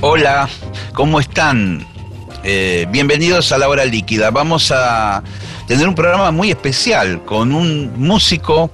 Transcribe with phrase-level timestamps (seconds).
[0.00, 0.48] Hola,
[0.94, 1.84] ¿cómo están?
[2.44, 4.30] Eh, bienvenidos a la hora líquida.
[4.30, 5.24] Vamos a
[5.66, 8.70] tener un programa muy especial con un músico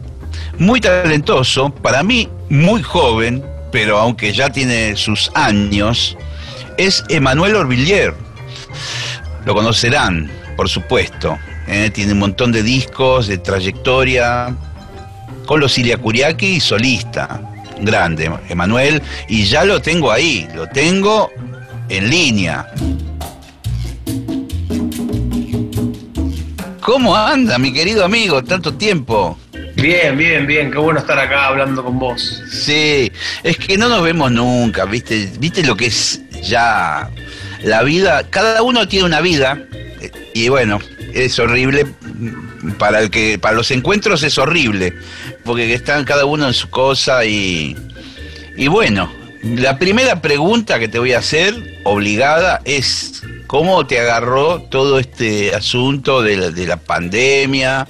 [0.59, 3.43] muy talentoso, para mí muy joven,
[3.73, 6.15] pero aunque ya tiene sus años,
[6.77, 8.15] es Emanuel Orvillier.
[9.47, 11.39] Lo conocerán, por supuesto.
[11.67, 11.89] ¿eh?
[11.89, 14.55] Tiene un montón de discos, de trayectoria,
[15.47, 21.31] con los Ilia Curiaki y solista grande, Emanuel, y ya lo tengo ahí, lo tengo
[21.89, 22.67] en línea.
[26.81, 28.45] ¿Cómo anda, mi querido amigo?
[28.45, 29.39] Tanto tiempo.
[29.77, 32.43] Bien, bien, bien, qué bueno estar acá hablando con vos.
[32.51, 33.11] Sí,
[33.43, 35.31] es que no nos vemos nunca, ¿viste?
[35.39, 37.11] ¿Viste lo que es ya
[37.63, 38.29] la vida?
[38.31, 39.59] Cada uno tiene una vida
[40.35, 40.79] y bueno,
[41.13, 41.87] es horrible
[42.79, 44.95] para el que para los encuentros es horrible,
[45.45, 47.77] porque están cada uno en su cosa y,
[48.57, 49.11] y bueno,
[49.43, 55.55] la primera pregunta que te voy a hacer, obligada, es ¿cómo te agarró todo este
[55.55, 57.87] asunto de la, de la pandemia?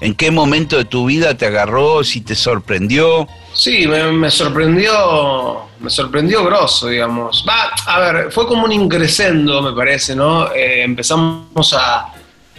[0.00, 2.02] ¿En qué momento de tu vida te agarró?
[2.04, 3.28] ¿Si te sorprendió?
[3.54, 7.44] Sí, me, sorprendió, me sorprendió grosso, digamos.
[7.48, 10.52] Va, a ver, fue como un ingresendo, me parece, ¿no?
[10.52, 12.12] Eh, empezamos a,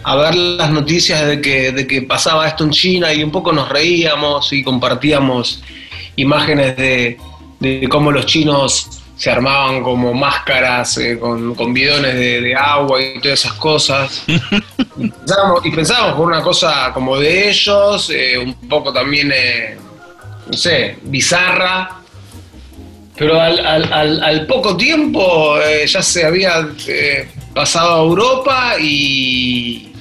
[0.06, 3.52] a ver las noticias de que, de que pasaba esto en China y un poco
[3.52, 5.64] nos reíamos y compartíamos
[6.14, 7.18] imágenes de,
[7.90, 13.54] cómo los chinos se armaban como máscaras eh, con, bidones de, agua y todas esas
[13.54, 14.22] cosas.
[15.64, 19.76] y, pensábamos, por una cosa como de ellos, eh, un poco también, eh,
[20.46, 21.96] no sé, bizarra.
[23.16, 26.68] Pero al, poco tiempo ya se había
[27.54, 29.94] pasado a Europa y,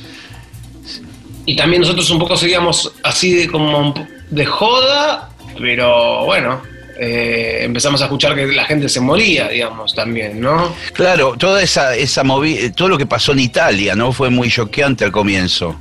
[1.45, 3.93] y también nosotros un poco seguíamos así de como
[4.29, 5.29] de joda,
[5.59, 6.61] pero bueno,
[6.99, 10.73] eh, empezamos a escuchar que la gente se moría, digamos, también, ¿no?
[10.93, 14.11] Claro, toda esa, esa movida, todo lo que pasó en Italia, ¿no?
[14.11, 15.79] Fue muy choqueante al comienzo.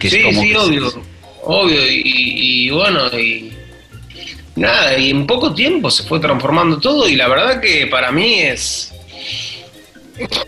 [0.00, 0.92] sí, sí, obvio,
[1.44, 3.52] obvio, y, y, bueno, y
[4.56, 8.40] nada, y en poco tiempo se fue transformando todo, y la verdad que para mí
[8.40, 8.91] es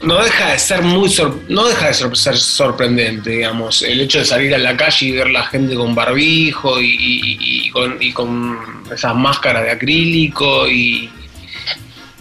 [0.03, 1.11] no deja de ser muy
[1.49, 5.31] no deja de ser, sorprendente, digamos, el hecho de salir a la calle y ver
[5.31, 8.59] la gente con barbijo y, con,
[8.93, 11.09] esas máscaras de acrílico y,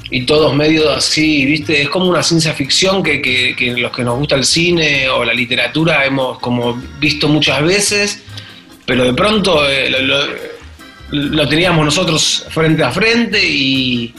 [0.10, 1.82] y todos medio así, ¿viste?
[1.82, 5.34] Es como una ciencia ficción que, que, los que nos gusta el cine o la
[5.34, 8.24] literatura hemos como visto muchas veces,
[8.86, 9.90] pero de pronto eh,
[11.12, 14.14] lo teníamos nosotros frente a frente y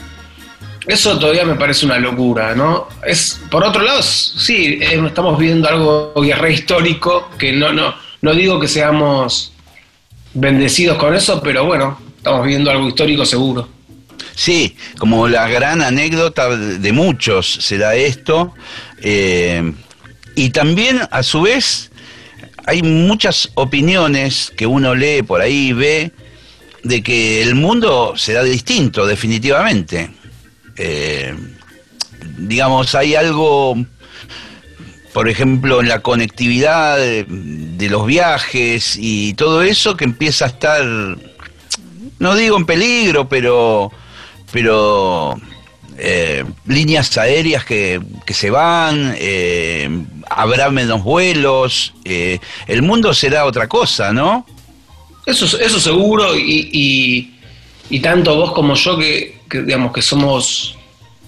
[0.87, 2.87] eso todavía me parece una locura, ¿no?
[3.05, 8.33] Es, por otro lado, sí, eh, estamos viendo algo re histórico, que no, no, no
[8.33, 9.51] digo que seamos
[10.33, 13.67] bendecidos con eso, pero bueno, estamos viendo algo histórico seguro.
[14.35, 18.53] Sí, como la gran anécdota de muchos será esto.
[19.01, 19.73] Eh,
[20.35, 21.91] y también, a su vez,
[22.65, 26.11] hay muchas opiniones que uno lee por ahí y ve
[26.83, 30.11] de que el mundo será distinto, definitivamente.
[30.77, 31.35] Eh,
[32.37, 33.75] digamos, hay algo,
[35.13, 37.25] por ejemplo, en la conectividad de,
[37.89, 40.83] los viajes y todo eso que empieza a estar,
[42.19, 43.91] no digo en peligro, pero,
[44.51, 45.39] pero
[45.97, 49.87] eh, líneas aéreas que, se van, eh,
[50.29, 54.47] habrá menos vuelos, el mundo será otra cosa, ¿no?
[55.27, 57.34] Eso, eso seguro y, y
[58.01, 60.77] tanto vos como yo que, digamos que somos,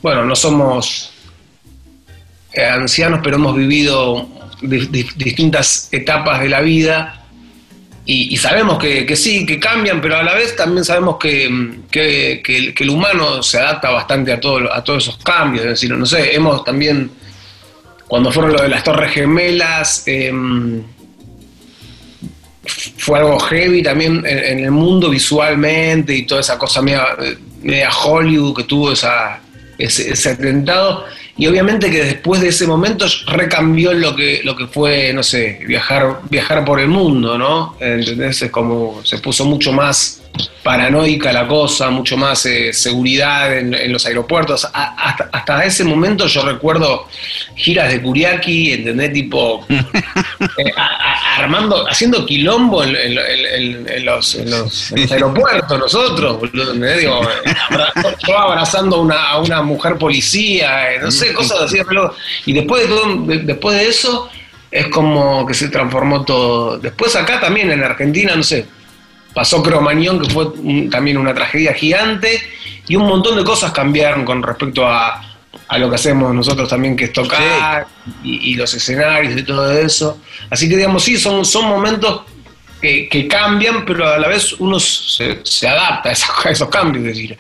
[0.02, 1.12] bueno, no somos
[2.54, 4.28] eh, ancianos, pero hemos vivido
[4.62, 7.18] distintas etapas de la vida
[8.10, 12.90] y, sabemos que, sí, que cambian, pero a la vez también sabemos que, que, el,
[12.90, 15.66] humano se adapta bastante a, todo, a todos esos cambios.
[15.66, 17.12] Es decir, no sé, hemos también,
[18.08, 20.84] cuando fueron lo de las Torres Gemelas, em,
[22.98, 27.06] fue algo heavy también en, el mundo visualmente y toda esa cosa media,
[27.62, 29.40] media Hollywood que tuvo esa,
[29.78, 31.06] ese, ese atentado
[31.38, 35.60] y obviamente que después de ese momento recambió lo que, lo que fue, no sé,
[35.68, 37.78] viajar, viajar por el mundo, ¿no?
[37.80, 38.42] ¿Entendés?
[38.42, 40.24] Es como se puso mucho más
[40.64, 44.68] paranoica la cosa, mucho más eh, seguridad en, los aeropuertos.
[44.74, 47.08] hasta, ese momento yo recuerdo
[47.56, 49.14] giras de Kuriaki, ¿entendés?
[49.14, 50.72] Tipo, eh,
[51.38, 54.38] armando, haciendo quilombo en, los,
[55.10, 57.22] aeropuertos nosotros, Digo,
[58.28, 61.80] yo abrazando una, a una mujer policía, eh, no sé, cosas así.
[62.46, 64.30] Y después de, después de eso
[64.70, 66.78] es como que se transformó todo.
[66.78, 68.66] Después acá también en Argentina, no sé,
[69.38, 70.48] pasó Cromañón, que fue
[70.90, 72.42] también una tragedia gigante,
[72.88, 75.22] y un montón de cosas cambiaron con respecto a,
[75.78, 77.86] lo que hacemos nosotros también, que es tocar
[78.24, 80.20] y, los escenarios y todo eso.
[80.50, 82.22] Así que, digamos, sí, son, son momentos
[82.82, 87.06] que, cambian, pero a la vez uno se, adapta a esos, cambios.
[87.06, 87.38] Es decir.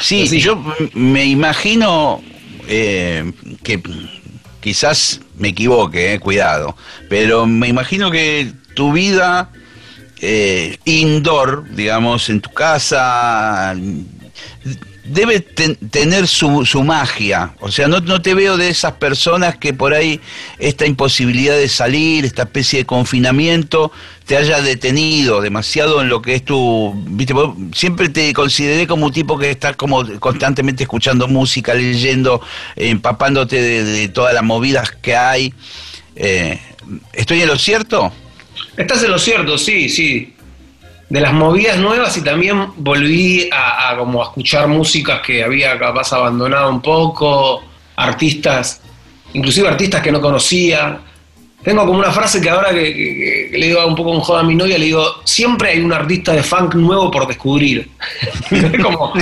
[0.00, 0.60] Sí, yo
[0.92, 2.20] me imagino
[2.66, 3.30] eh,
[3.62, 3.80] que
[4.60, 6.76] quizás me equivoque, eh, cuidado,
[7.08, 9.52] pero me imagino que tu vida
[10.22, 13.74] eh, indoor, digamos, en tu casa,
[15.04, 17.54] debe tener su, magia.
[17.58, 20.20] O sea, no, no, te veo de esas personas que por ahí
[20.60, 23.90] esta imposibilidad de salir, esta especie de confinamiento,
[24.24, 26.94] te haya detenido demasiado en lo que es tu...
[27.08, 27.34] Viste,
[27.74, 32.40] siempre te consideré como un tipo que estás como constantemente escuchando música, leyendo,
[32.76, 35.52] empapándote de, todas las movidas que hay.
[36.14, 36.60] Eh,
[37.12, 38.12] ¿Estoy en lo cierto?
[38.76, 40.34] Estás en lo cierto, sí, sí.
[41.08, 46.12] De las movidas nuevas y también volví a, como a escuchar músicas que había capaz
[46.14, 47.62] abandonado un poco,
[47.96, 48.80] artistas,
[49.34, 51.00] inclusive artistas que no conocía.
[51.62, 54.54] Tengo como una frase que ahora que, le digo un poco un joda a mi
[54.54, 57.90] novia, le digo, siempre hay un artista de funk nuevo por descubrir.
[58.82, 59.12] como,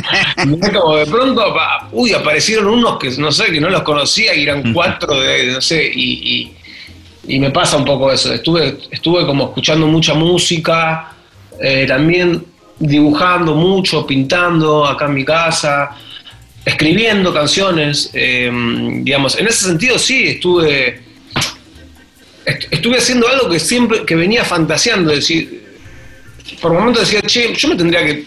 [0.72, 1.54] como de pronto,
[1.90, 5.60] uy, aparecieron unos que no sé, que no los conocía y eran cuatro de, no
[5.60, 6.59] sé, y y
[7.38, 8.32] me pasa un poco eso.
[8.32, 11.12] Estuve, estuve como escuchando mucha música,
[11.60, 12.44] eh, también
[12.78, 15.90] dibujando mucho, pintando acá en mi casa,
[16.64, 18.50] escribiendo canciones, eh,
[19.02, 21.02] digamos, en ese sentido sí, estuve,
[22.70, 25.62] estuve haciendo algo que siempre, que venía fantaseando, decir,
[26.60, 28.24] por momentos decía, che, yo me tendría que,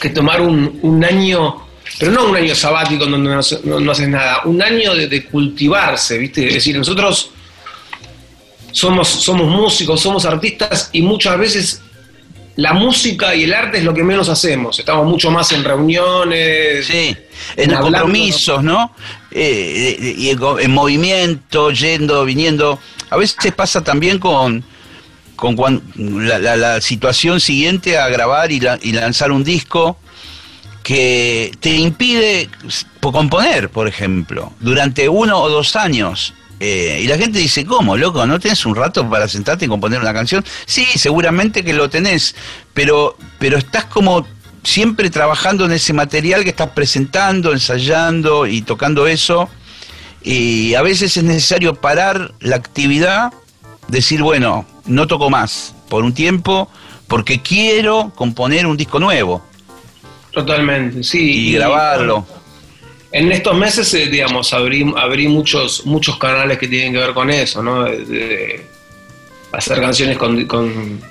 [0.00, 1.66] que tomar un, año,
[1.98, 3.30] pero no un año sabático donde
[3.64, 6.48] no, haces nada, un año de, de cultivarse, ¿viste?
[6.48, 7.32] Es decir, nosotros
[8.72, 11.82] somos, somos músicos, somos artistas y muchas veces
[12.56, 14.78] la música y el arte es lo que menos hacemos.
[14.78, 16.86] Estamos mucho más en reuniones.
[16.86, 17.16] Sí,
[17.56, 18.94] en, compromisos, ¿no?
[19.30, 22.78] Eh, y en, movimiento, yendo, viniendo.
[23.08, 24.64] A veces pasa también con,
[25.36, 29.96] con la, situación siguiente a grabar y, y lanzar un disco
[30.82, 32.48] que te impide
[33.00, 36.34] componer, por ejemplo, durante uno o dos años.
[36.62, 38.26] Eh, y la gente dice, ¿cómo, loco?
[38.26, 40.44] ¿No tenés un rato para sentarte y componer una canción?
[40.66, 42.34] Sí, seguramente que lo tenés,
[42.74, 44.26] pero, pero estás como
[44.62, 49.48] siempre trabajando en ese material que estás presentando, ensayando y tocando eso.
[50.22, 53.32] Y a veces es necesario parar la actividad,
[53.88, 56.70] decir, bueno, no toco más por un tiempo,
[57.08, 59.42] porque quiero componer un disco nuevo.
[60.30, 61.48] Totalmente, sí.
[61.48, 62.26] Y, grabarlo
[63.12, 65.82] en estos meses, eh, digamos, abrí, muchos,
[66.18, 67.84] canales que tienen que ver con eso, ¿no?
[67.84, 68.66] De,
[69.52, 71.02] hacer canciones con,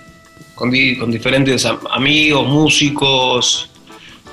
[1.11, 3.69] diferentes amigos, músicos,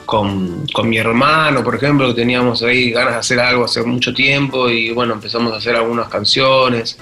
[0.05, 4.69] con, mi hermano, por ejemplo, que teníamos ahí ganas de hacer algo hace mucho tiempo
[4.69, 6.97] y bueno, empezamos a hacer algunas canciones.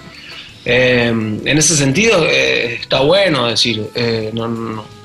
[0.65, 3.87] Eh, en ese sentido, eh, está bueno decir,
[4.33, 5.04] no, no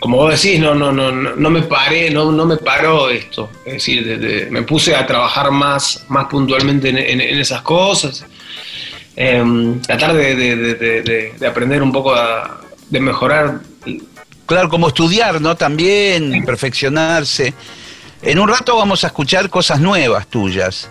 [0.00, 3.50] como vos decís, no, no, no, no me paré, no, no me paró esto.
[3.66, 8.24] Es decir, me puse a trabajar más, más puntualmente en, esas cosas.
[9.14, 12.14] Em, tratar de, aprender un poco
[12.88, 13.60] de mejorar.
[14.46, 15.54] Claro, como estudiar, ¿no?
[15.54, 17.52] También, perfeccionarse.
[18.22, 20.88] En un rato vamos a escuchar cosas nuevas tuyas.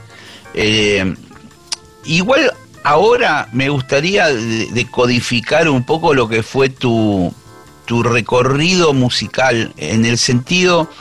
[0.53, 1.15] Eh,
[2.05, 7.33] igual ahora me gustaría decodificar un poco lo que fue tu,
[7.89, 10.91] tu recorrido musical en el sentido,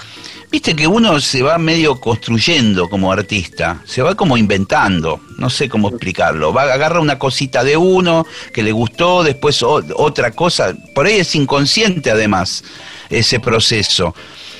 [0.50, 5.68] viste que uno se va medio construyendo como artista, se va como inventando, no sé
[5.68, 11.04] cómo explicarlo, va agarra una cosita de uno que le gustó, después otra cosa, por
[11.04, 12.64] ahí es inconsciente además
[13.10, 14.14] ese proceso.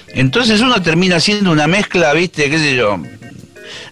[0.08, 3.00] Entonces uno termina haciendo una mezcla, viste, qué sé yo,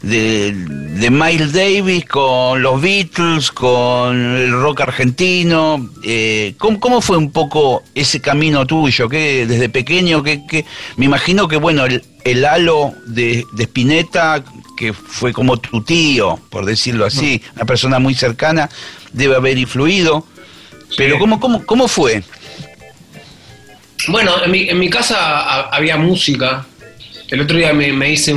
[0.02, 5.90] de, de, Miles Davis con los Beatles, con el rock argentino.
[6.02, 9.08] Eh, ¿cómo, fue un poco ese camino tuyo?
[9.08, 10.64] que desde pequeño, que,
[10.96, 14.42] me imagino que bueno, el, el halo de, de Spinetta,
[14.76, 18.68] que fue como tu tío, por decirlo así, una persona muy cercana,
[19.12, 20.26] debe haber influido.
[20.96, 22.22] Pero ¿cómo, cómo, cómo fue?
[24.08, 26.66] Bueno, en mi, en mi casa había música.
[27.28, 28.34] El otro día me, hice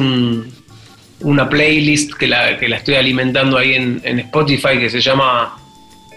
[1.21, 5.59] una playlist que la, que la estoy alimentando ahí en, en Spotify que se llama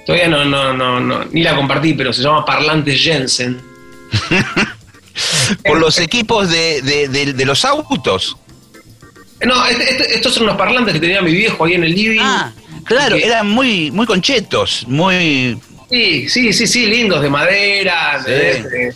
[0.05, 3.61] Todavía no, no, no, no, ni la compartí, pero se llama Parlantes Jensen.
[5.65, 8.37] Por los equipos de, de, los autos.
[9.45, 12.21] No, este, este, estos son unos parlantes que tenía mi viejo ahí en el living.
[12.21, 12.53] Ah,
[12.85, 15.59] claro, eran muy, muy conchetos, muy...
[15.91, 18.95] Sí, sí, sí, sí, lindos, de madera, de,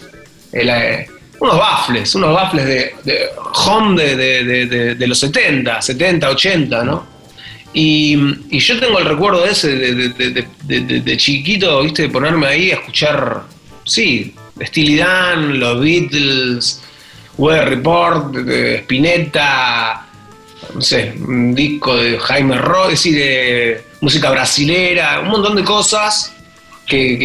[0.52, 1.08] eh,
[1.40, 3.28] unos baffles, unos baffles de,
[3.66, 7.06] home de, los 70, 70, 80, ¿no?
[7.72, 12.02] Y, yo tengo el recuerdo ese de, chiquito, ¿viste?
[12.02, 13.42] De ponerme ahí a escuchar,
[13.84, 16.82] sí, Steely Dan, los Beatles,
[17.36, 20.06] Weather Report, de Spinetta,
[20.74, 25.64] no sé, un disco de Jaime Ross, es decir, de música brasilera, un montón de
[25.64, 26.35] cosas
[26.86, 27.18] que,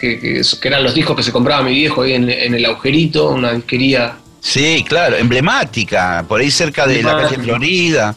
[0.00, 4.16] que, eran los discos que se compraba mi viejo ahí en, el agujerito, una disquería.
[4.40, 8.16] Sí, claro, emblemática, por ahí cerca de la calle Florida.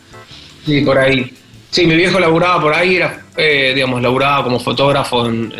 [0.65, 1.31] Sí, por ahí.
[1.69, 5.53] Sí, mi viejo laburaba por ahí, era, eh, digamos, laburaba como fotógrafo en,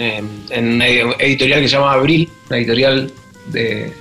[0.49, 3.11] una editorial que se llamaba Abril, una editorial
[3.47, 3.93] de.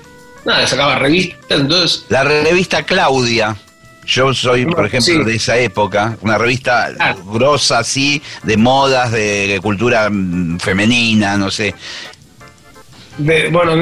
[0.45, 2.07] Nada, sacaba revistas, entonces.
[2.09, 3.57] La revista Claudia.
[4.06, 7.14] Yo soy, por ejemplo, de esa época, una revista ah.
[7.26, 11.75] grosa así, de modas, de, cultura mm, femenina, no sé.
[13.18, 13.80] bueno,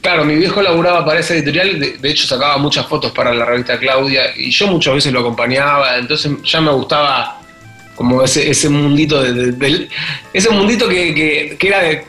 [0.00, 3.44] claro, mi viejo laburaba para esa editorial, de, de, hecho sacaba muchas fotos para la
[3.44, 7.42] revista Claudia y yo muchas veces lo acompañaba, entonces ya me gustaba
[7.94, 9.88] como ese, ese mundito de,
[10.32, 12.04] ese mundito que, era de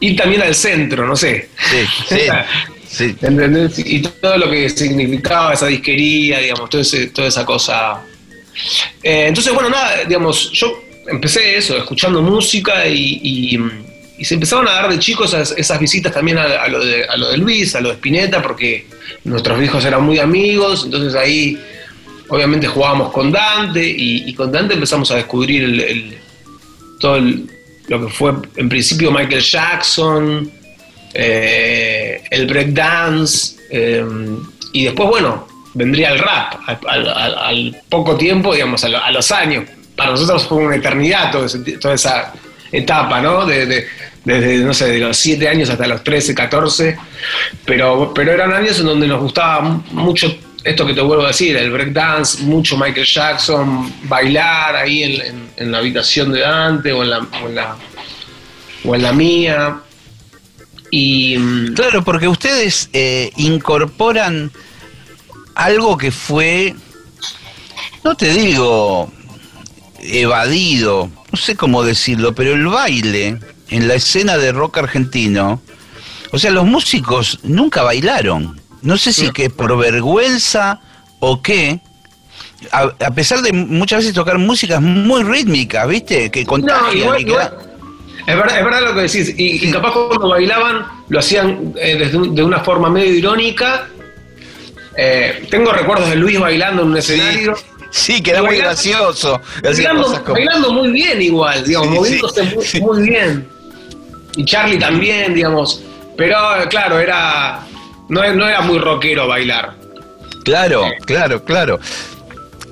[0.00, 1.48] ir también al centro, no sé.
[1.70, 2.20] Sí, sí.
[2.98, 3.78] ¿Entendés?
[3.78, 8.02] Y todo lo que significaba esa disquería, digamos, todo toda esa cosa.
[9.02, 13.58] Eh, entonces, bueno, nada, digamos, yo empecé eso, escuchando música y,
[14.22, 17.36] se empezaron a dar de chicos esas, visitas también a, lo de, a lo de
[17.36, 18.86] Luis, a lo de Spinetta, porque
[19.24, 21.58] nuestros hijos eran muy amigos, entonces ahí
[22.28, 26.16] obviamente jugábamos con Dante y, con Dante empezamos a descubrir el,
[26.98, 27.20] todo
[27.88, 30.50] lo que fue en principio Michael Jackson,
[31.18, 34.04] eh, el breakdance, eh,
[34.72, 36.54] y después, bueno, vendría el rap
[36.86, 39.64] al, poco tiempo, digamos, a, los años.
[39.96, 42.32] Para nosotros fue una eternidad toda esa
[42.70, 43.46] etapa, ¿no?
[43.46, 43.86] De,
[44.24, 46.98] desde, no sé, de los 7 años hasta los 13, 14,
[47.64, 49.60] pero, pero eran años en donde nos gustaba
[49.92, 55.22] mucho esto que te vuelvo a decir, el breakdance, mucho Michael Jackson, bailar ahí
[55.56, 57.26] en, la habitación de Dante o en la,
[58.84, 59.76] o en la, mía.
[60.90, 64.52] Y, claro, porque ustedes eh, incorporan
[65.54, 66.74] algo que fue,
[68.04, 69.10] no te digo
[70.00, 73.38] evadido, no sé cómo decirlo, pero el baile
[73.68, 75.60] en la escena de rock argentino,
[76.32, 78.60] o sea, los músicos nunca bailaron.
[78.82, 80.80] No sé si que por vergüenza
[81.18, 81.80] o qué,
[82.70, 86.30] a, pesar de muchas veces tocar músicas muy rítmicas, ¿viste?
[86.30, 87.16] Que contagian
[88.26, 89.34] Es, verdad, es verdad lo que decís.
[89.36, 93.88] Y, capaz cuando bailaban lo hacían eh, de una forma medio irónica.
[94.96, 97.54] Eh, tengo recuerdos de Luis bailando en un escenario.
[97.90, 99.40] Sí, que era muy gracioso.
[99.62, 103.48] Bailando, muy bien igual, digamos, moviéndose muy bien.
[104.36, 105.82] Y Charlie también, digamos.
[106.16, 106.36] Pero
[106.68, 107.66] claro, era
[108.08, 109.74] no, era muy rockero bailar.
[110.44, 111.80] Claro, claro, claro.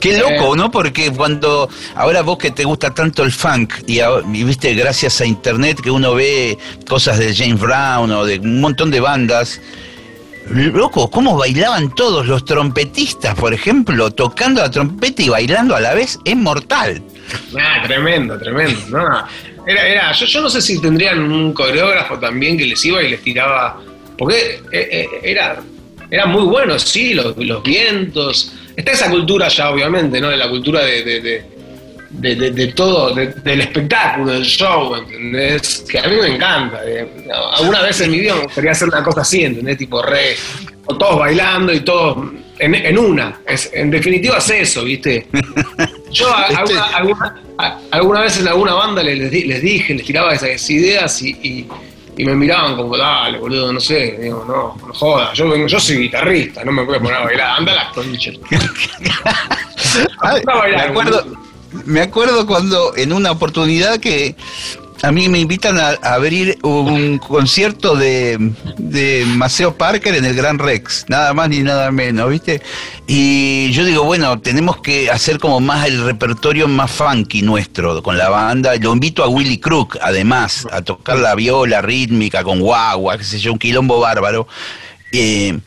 [0.05, 0.71] Qué loco, ¿no?
[0.71, 4.01] Porque cuando ahora vos que te gusta tanto el funk y,
[4.45, 8.91] viste gracias a internet que uno ve cosas de James Brown o de un montón
[8.91, 9.61] de bandas,
[10.51, 15.95] loco, cómo bailaban todos los trompetistas, por ejemplo, tocando la trompeta y bailando a la
[15.95, 17.03] vez, es mortal.
[17.59, 18.79] Ah, tremendo, tremendo.
[18.91, 19.27] No,
[19.67, 23.09] era, era, yo, yo no sé si tendrían un coreógrafo también que les iba y
[23.09, 23.81] les tiraba
[24.17, 25.61] porque eh, eh, era,
[26.11, 28.53] era muy bueno, sí, los, vientos.
[28.77, 30.29] Está esa cultura ya, obviamente, ¿no?
[30.29, 31.43] De la cultura de,
[32.11, 35.85] de, todo, del espectáculo, del show, ¿entendés?
[35.89, 36.81] Que a mí me encanta.
[37.59, 39.79] alguna vez en mi vida me gustaría hacer una cosa así, ¿entendés?
[39.79, 40.37] Tipo re,
[40.99, 42.17] todos bailando y todos
[42.59, 43.41] en, una.
[43.47, 45.27] Es, en definitiva es eso, ¿viste?
[46.11, 46.33] Yo
[47.91, 51.67] alguna, vez en alguna banda les, les, dije, les tiraba esas ideas y y
[52.19, 56.65] me miraban como, dale, boludo, no sé, digo, no, no jodas, yo, yo soy guitarrista,
[56.65, 58.35] no me voy a poner a bailar, anda las conchas.
[60.71, 61.27] me, acuerdo,
[61.85, 64.37] me acuerdo cuando en una oportunidad que
[65.05, 68.39] a mí me invitan a, abrir un concierto de,
[68.79, 72.63] de Maceo Parker en el Gran Rex, nada más ni nada menos, ¿viste?
[73.07, 78.17] Y yo digo, bueno, tenemos que hacer como más el repertorio más funky nuestro con
[78.17, 78.75] la banda.
[78.77, 83.39] Lo invito a Willy Crook, además, a tocar la viola rítmica con guagua, qué sé
[83.39, 84.49] yo, un quilombo bárbaro.
[85.13, 85.59] Eh,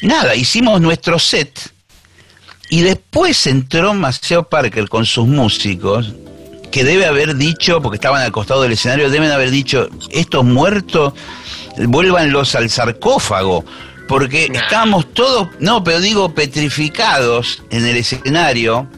[0.00, 1.72] nada, hicimos nuestro set.
[2.70, 6.14] Y después entró Maceo Parker con sus músicos
[6.72, 11.12] que debe haber dicho, porque estaban al costado del escenario, deben haber dicho, estos muertos,
[11.76, 13.64] vuélvanlos al sarcófago,
[14.08, 18.88] porque estábamos todos, no, pero digo, petrificados en el escenario,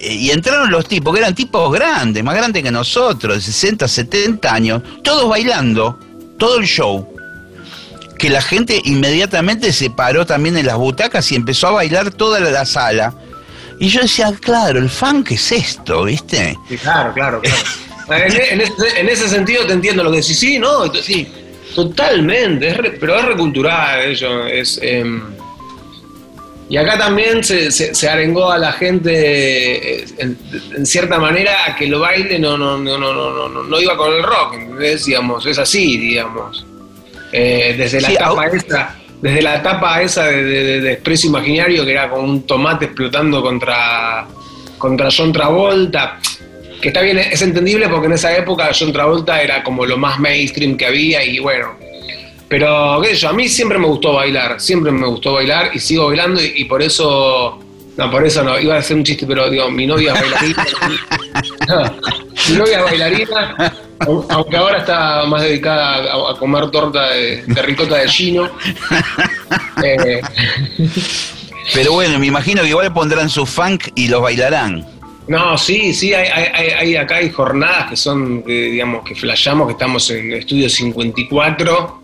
[0.00, 3.86] eh, y entraron los tipos, que eran tipos grandes, más grandes que nosotros, de 60,
[3.86, 5.98] 70 años, todos bailando,
[6.38, 7.06] todo el show.
[8.18, 12.40] Que la gente inmediatamente se paró también en las butacas y empezó a bailar toda
[12.40, 13.14] la sala
[13.80, 16.56] y yo decía, claro, el funk es esto, ¿viste?
[16.68, 18.24] Sí, claro, claro, claro.
[18.24, 20.92] en, ese, sentido te entiendo lo que decís, sí, ¿no?
[20.94, 21.28] Sí,
[21.74, 24.78] totalmente, pero es recultural eso, es...
[24.82, 25.22] Em,
[26.70, 31.86] y acá también se, se, arengó a la gente, eh, en, cierta manera, a que
[31.86, 34.56] lo baile no, no, no, no, no, no, no iba con el rock,
[35.06, 36.66] Digamos, es así, digamos.
[37.32, 42.22] Eh, desde la etapa esta desde la etapa esa de, Expreso Imaginario, que era como
[42.22, 44.26] un tomate explotando contra,
[44.78, 46.18] contra John Travolta,
[46.80, 50.20] que está bien, es entendible porque en esa época John Travolta era como lo más
[50.20, 51.76] mainstream que había y bueno.
[52.48, 55.80] Pero, qué sé yo, a mí siempre me gustó bailar, siempre me gustó bailar y
[55.80, 57.58] sigo bailando y, por eso,
[57.96, 60.66] no, por eso no, iba a hacer un chiste, pero digo, mi novia es bailarina.
[62.48, 68.06] mi novia es bailarina aunque ahora está más dedicada a, comer torta de, ricota de
[68.06, 68.50] chino.
[69.82, 70.20] Eh,
[71.72, 74.84] Pero bueno, me imagino que igual pondrán su funk y los bailarán.
[75.28, 80.32] No, sí, sí, hay, acá hay jornadas que son, digamos, que flashamos, que estamos en
[80.32, 82.02] Estudio 54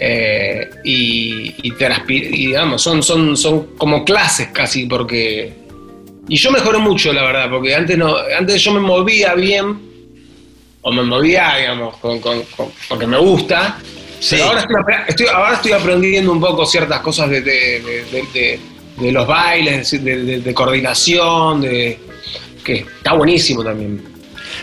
[0.00, 1.72] eh, y, y,
[2.30, 5.52] digamos, son, son, son como clases casi, porque...
[6.28, 9.85] Y yo mejoré mucho, la verdad, porque antes, no, antes yo me movía bien,
[10.88, 12.20] o me movía, digamos, con,
[12.88, 13.76] porque me gusta.
[14.30, 14.64] Pero ahora
[15.08, 18.60] estoy, ahora estoy aprendiendo un poco ciertas cosas de,
[19.00, 21.98] los bailes, de, coordinación, de
[22.62, 24.00] que está buenísimo también.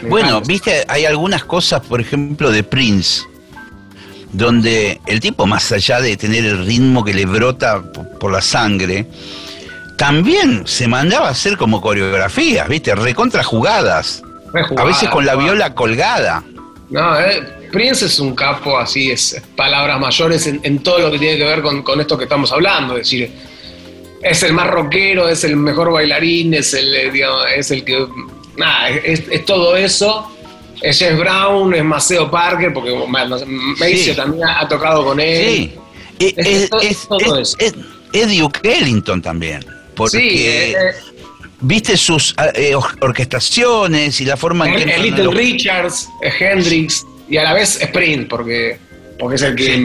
[0.03, 3.23] bueno, viste, hay algunas cosas, por ejemplo, de Prince,
[4.31, 7.83] donde el tipo, más allá de tener el ritmo que le brota
[8.17, 9.07] por la sangre,
[9.97, 13.43] también se mandaba a hacer como coreografías, viste, recontra
[14.53, 16.43] a veces con la viola colgada.
[16.89, 21.37] No, eh, Prince es un capo, así es, palabras mayores en, todo lo que tiene
[21.37, 22.93] que ver con, esto que estamos hablando.
[22.97, 23.31] Es decir,
[24.21, 27.11] es el más rockero, es el mejor bailarín, es el, eh,
[27.55, 28.05] es el que.
[28.57, 30.29] Nada, es, todo eso.
[30.81, 35.71] Es Jeff Brown, es Maceo Parker, porque Macy también ha, tocado con él.
[36.19, 36.69] Sí, es,
[37.07, 37.57] todo eso.
[37.59, 39.65] es, Duke Ellington también.
[39.95, 40.93] Porque sí, eh,
[41.63, 44.97] viste sus ah, eh, orquestaciones y la forma en que...
[44.97, 48.77] Little Richards, Hendrix y a la vez Sprint, porque,
[49.17, 49.77] porque es el que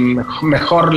[0.42, 0.94] mejor,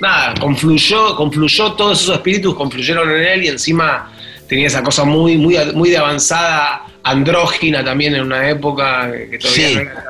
[0.00, 4.12] nada, confluyó, confluyó, todos esos espíritus confluyeron en él y encima
[4.48, 9.70] tenía esa cosa muy, muy, muy de avanzada, andrógina también en una época que todavía
[9.70, 10.04] no era,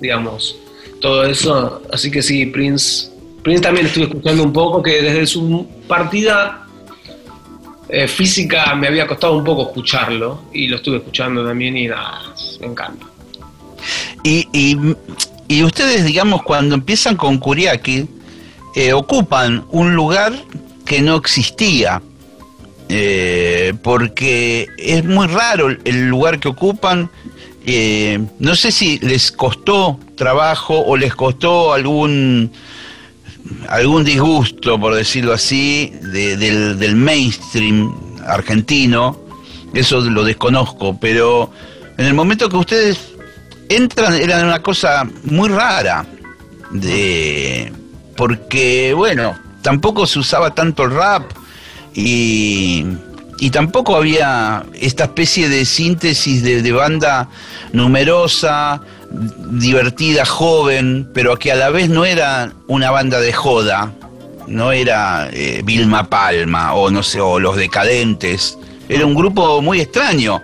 [0.00, 0.56] digamos,
[1.00, 1.82] todo eso.
[1.92, 3.10] Así que sí, Prince,
[3.42, 6.63] Prince también estuve escuchando un poco que desde su partida
[7.96, 12.22] eh, física me había costado un poco escucharlo y lo estuve escuchando también y nada,
[12.60, 13.06] me encanta.
[14.24, 14.76] Y,
[15.62, 18.08] ustedes, digamos, cuando empiezan con Kuriaki,
[18.74, 20.32] eh, ocupan un lugar
[20.84, 22.02] que no existía,
[22.88, 27.08] eh, porque es muy raro el lugar que ocupan.
[28.40, 32.50] no sé si les costó trabajo o les costó algún
[33.68, 37.94] algún disgusto, por decirlo así, del, mainstream
[38.26, 39.20] argentino,
[39.74, 41.50] eso lo desconozco, pero
[41.98, 43.14] en el momento que ustedes
[43.68, 46.06] entran era una cosa muy rara,
[46.70, 47.72] de,
[48.16, 51.30] porque bueno, tampoco se usaba tanto el rap
[51.94, 52.84] y,
[53.38, 57.28] y tampoco había esta especie de síntesis de, de banda
[57.72, 58.80] numerosa,
[59.50, 63.92] divertida, joven, pero que a la vez no era una banda de joda,
[64.46, 69.80] no era eh, Vilma Palma o no sé, o Los Decadentes, era un grupo muy
[69.80, 70.42] extraño,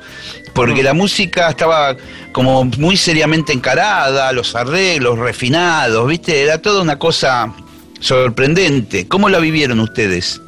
[0.55, 1.97] porque la música estaba
[2.33, 6.43] como muy seriamente encarada, los arreglos refinados, ¿viste?
[6.43, 7.53] Era toda una cosa
[7.99, 9.07] sorprendente.
[9.07, 10.41] ¿Cómo la vivieron ustedes?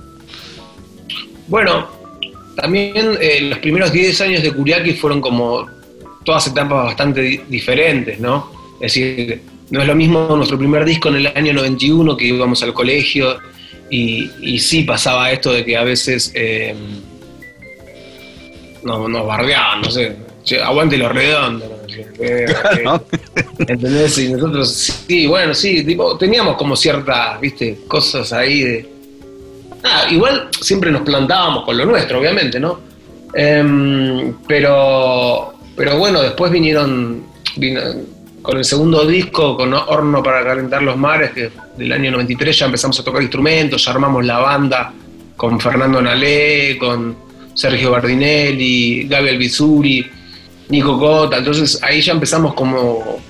[1.48, 1.88] Bueno,
[2.56, 5.68] también eh, los primeros 10 años de Kuriaki fueron como
[6.24, 8.50] todas etapas bastante diferentes, ¿no?
[8.74, 12.62] Es decir, no es lo mismo nuestro primer disco en el año 91 que íbamos
[12.62, 13.38] al colegio
[13.90, 16.74] y, y sí pasaba esto de que a veces eh,
[18.82, 20.16] nos, nos bardeaban, no sé,
[20.62, 21.68] aguante los redondos.
[23.58, 24.18] ¿Entendés?
[24.18, 24.72] Y nosotros,
[25.06, 28.88] sí, bueno, sí, tipo, teníamos como ciertas, viste, cosas ahí de...
[29.84, 32.80] Ah, igual siempre nos plantábamos con lo nuestro, obviamente, ¿no?
[33.34, 37.24] Em, pero, pero bueno, después vinieron,
[38.42, 42.66] con el segundo disco, con Horno para calentar los mares, que del año 93 ya
[42.66, 44.92] empezamos a tocar instrumentos, ya armamos la banda
[45.36, 47.16] con Fernando Nalé, con
[47.54, 50.10] Sergio Bardinelli, Gabriel Bizuri,
[50.68, 53.20] Nico Cota, entonces ahí ya empezamos como,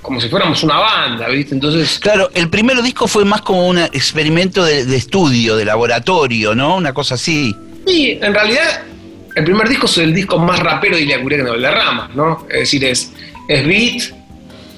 [0.00, 1.54] como, si fuéramos una banda, ¿viste?
[1.54, 1.98] Entonces...
[1.98, 6.76] Claro, el primer disco fue más como un experimento de, estudio, de laboratorio, ¿no?
[6.76, 7.54] Una cosa así.
[7.86, 8.82] Sí, en realidad
[9.34, 12.46] el primer disco es el disco más rapero de Ilya que de Rama, ¿no?
[12.50, 13.12] Es decir, es,
[13.48, 14.22] es beat,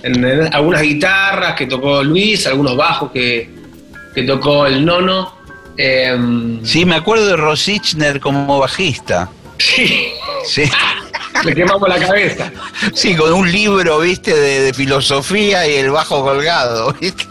[0.02, 3.50] en, algunas guitarras que tocó Luis, algunos bajos que,
[4.14, 5.34] que tocó el Nono.
[5.76, 9.30] Em, sí, me acuerdo de Rosichner como bajista.
[9.58, 10.08] Sí.
[10.46, 10.70] Sí.
[11.44, 12.52] Le quemamos la cabeza.
[12.94, 17.24] Sí, con un libro, viste, de, filosofía y el bajo colgado, viste.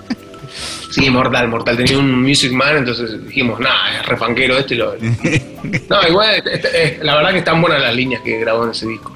[0.94, 1.76] Sí, mortal, mortal.
[1.76, 4.76] Tenía un Music Man, entonces dijimos, nada, es refanquero este.
[4.76, 4.94] Lo...
[5.90, 6.44] no, igual,
[7.02, 9.12] la verdad que están buenas las líneas que grabó en ese disco.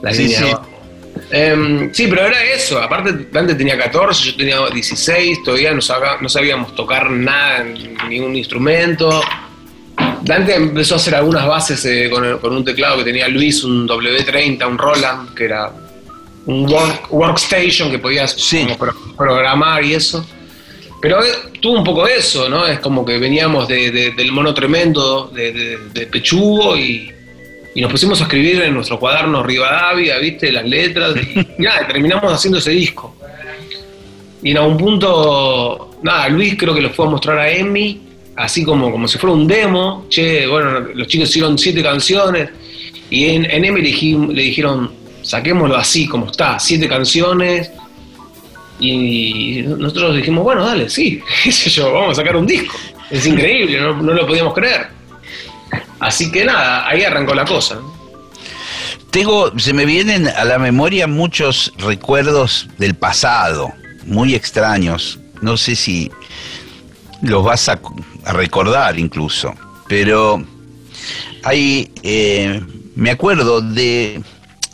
[0.00, 0.70] Las sí, líneas sí.
[1.30, 2.80] Em, sí, pero era eso.
[2.80, 5.80] Aparte, Dante tenía 14, yo tenía 16, todavía no,
[6.22, 7.64] no sabíamos tocar nada,
[8.08, 9.20] ningún instrumento.
[10.22, 14.66] Dante empezó a hacer algunas bases eh, con, un teclado que tenía Luis, un W30,
[14.66, 15.70] un Roland, que era
[16.46, 16.66] un
[17.10, 18.34] workstation que podías
[19.18, 20.26] programar y eso.
[21.00, 21.28] Pero eh,
[21.60, 22.66] tuvo un poco eso, ¿no?
[22.66, 27.10] Es como que veníamos del mono tremendo de, de Pechugo y,
[27.74, 30.52] y, nos pusimos a escribir en nuestro cuaderno Rivadavia, ¿viste?
[30.52, 31.14] Las letras.
[31.16, 33.16] Y, nada, terminamos haciendo ese disco.
[34.42, 38.10] Y en algún punto, nada, Luis creo que lo fue a mostrar a Emmy
[38.40, 42.48] así como, como si fuera un demo, che, bueno, los chicos hicieron siete canciones,
[43.10, 47.70] y en, en M le, dijeron, saquémoslo así como está, siete canciones,
[48.80, 52.76] y nosotros dijimos, bueno, dale, sí, qué sé yo, vamos a sacar un disco.
[53.10, 54.88] Es increíble, no, lo podíamos creer.
[55.98, 57.78] Así que nada, ahí arrancó la cosa.
[59.10, 63.72] Tengo, se me vienen a la memoria muchos recuerdos del pasado,
[64.06, 65.18] muy extraños.
[65.42, 66.10] No sé si
[67.20, 67.80] los vas a,
[68.32, 69.52] recordar incluso.
[69.88, 70.44] Pero
[71.42, 72.62] hay, eh,
[72.94, 74.22] me acuerdo de,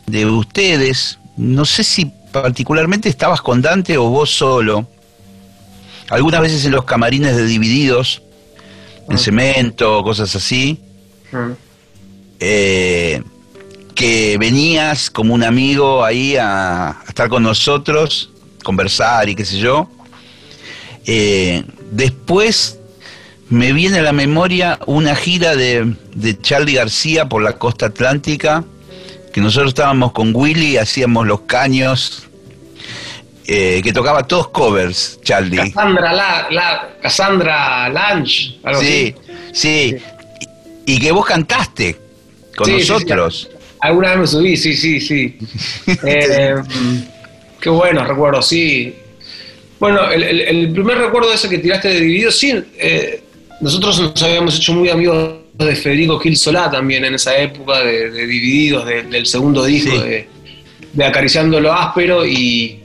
[0.07, 4.87] de ustedes, no sé si particularmente estabas con Dante o vos solo,
[6.11, 8.23] algunas veces en los camarines de Divididos,
[9.09, 9.19] en ah.
[9.19, 10.81] cemento, cosas así,
[11.33, 11.51] ah.
[12.41, 13.23] eh,
[13.95, 18.31] que venías como un amigo ahí a, a, estar con nosotros,
[18.63, 19.89] conversar y qué sé yo.
[21.07, 22.79] Eh, después
[23.49, 28.65] me viene a la memoria una gira de, de Charlie García por la costa atlántica,
[29.37, 32.27] que nosotros estábamos con Willy, hacíamos los caños,
[33.47, 35.59] eh, que tocaba todos covers, Charlie.
[35.59, 36.13] Cassandra,
[36.51, 39.15] la, Cassandra Lange, algo sí,
[39.53, 39.95] Sí,
[40.87, 41.99] y, que vos cantaste
[42.57, 43.51] con nosotros.
[43.81, 45.39] Alguna vez me subí, sí, sí, sí.
[46.07, 46.55] Eh,
[47.61, 48.97] qué bueno, recuerdo, sí.
[49.79, 53.23] Bueno, el, primer recuerdo de ese que tiraste de Dividido, sí, eh,
[53.61, 58.11] nosotros nos habíamos hecho muy amigos de Federico Gil Solá también en esa época de,
[58.11, 60.29] Divididos, del segundo disco de,
[61.05, 62.81] Acariciando lo Áspero, y,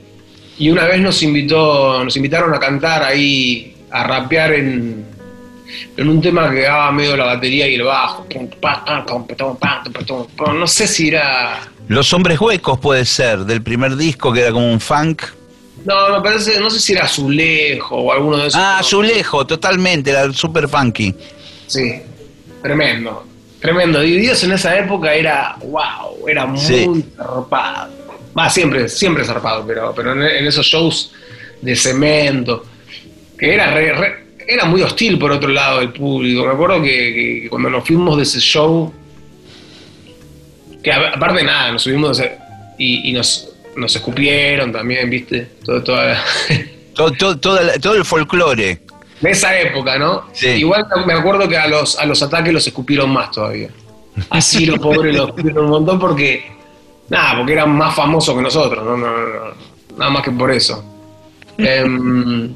[0.60, 5.04] una vez nos invitó, nos invitaron a cantar ahí, a rapear en,
[5.96, 8.26] en un tema que daba medio la batería y el bajo.
[10.54, 11.68] No sé si era.
[11.88, 15.22] Los hombres huecos puede ser, del primer disco que era como un funk.
[15.84, 18.60] No, me parece, no sé si era Azulejo o alguno de esos.
[18.60, 21.12] Ah, Azulejo, totalmente, era super funky.
[21.66, 22.02] Sí,
[22.62, 23.26] tremendo,
[23.60, 24.00] tremendo.
[24.00, 27.92] Divididos en esa época era, wow, era muy zarpado.
[28.36, 31.12] Va, siempre, siempre zarpado, pero, pero en, esos shows
[31.60, 32.64] de cemento,
[33.38, 36.44] que era era muy hostil por otro lado el público.
[36.46, 38.92] Me acuerdo que, cuando nos fuimos de ese show,
[40.82, 42.20] que aparte de nada, nos subimos
[42.78, 45.48] y nos nos escupieron también, ¿viste?
[45.64, 45.82] Todo,
[47.12, 48.80] todo, todo, el folclore.
[49.22, 50.24] De esa época, ¿no?
[50.32, 50.48] Sí.
[50.48, 53.70] Igual me acuerdo que a los, a los ataques los escupieron más todavía.
[54.28, 56.50] Así los pobres los escupieron un montón porque.
[57.08, 58.96] Nada, porque eran más famosos que nosotros, ¿no?
[58.96, 59.06] no,
[59.96, 60.84] nada más que por eso.
[61.58, 62.52] Em,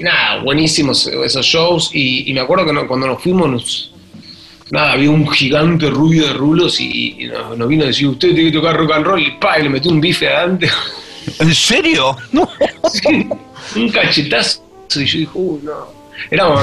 [0.00, 1.90] nada, buenísimos esos shows.
[1.92, 3.92] Y, me acuerdo que cuando nos fuimos nos,
[4.70, 8.58] nada, había un gigante rubio de rulos y, nos, vino a decir, usted tiene que
[8.58, 10.68] tocar rock and roll, y pa, y le metió un bife adelante.
[11.38, 12.16] ¿En serio?
[12.32, 12.48] No.
[13.76, 14.71] un cachetazo.
[15.00, 16.02] Y yo dije, uy, no.
[16.30, 16.62] Éramos,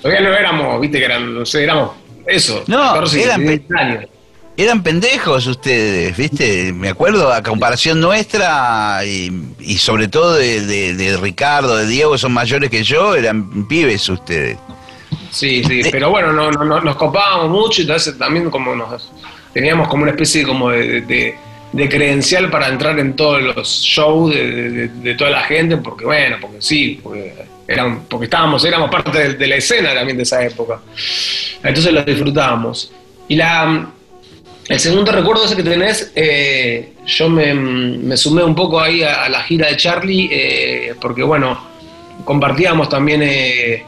[0.00, 1.92] todavía no éramos, viste que eran, no sé, éramos
[2.26, 2.64] eso.
[2.66, 4.04] No, eran, años.
[4.56, 6.72] eran pendejos ustedes, viste.
[6.72, 12.82] Me acuerdo a comparación nuestra y, sobre todo de, Ricardo, de Diego, son mayores que
[12.82, 14.58] yo, eran pibes ustedes.
[15.30, 19.10] Sí, sí, pero bueno, no, no, nos copábamos mucho y entonces también como nos
[19.52, 21.36] teníamos como una especie como de,
[21.88, 27.00] credencial para entrar en todos los shows de, toda la gente, porque bueno, porque sí,
[27.02, 27.34] porque,
[27.66, 30.80] eran, porque estábamos, éramos parte de, la escena también de esa época.
[31.62, 32.92] Entonces lo disfrutábamos.
[33.28, 33.88] Y la,
[34.68, 39.42] el segundo recuerdo ese que tenés, eh, yo me, sumé un poco ahí a, la
[39.42, 41.58] gira de Charlie, eh, porque bueno,
[42.24, 43.84] compartíamos también, eh,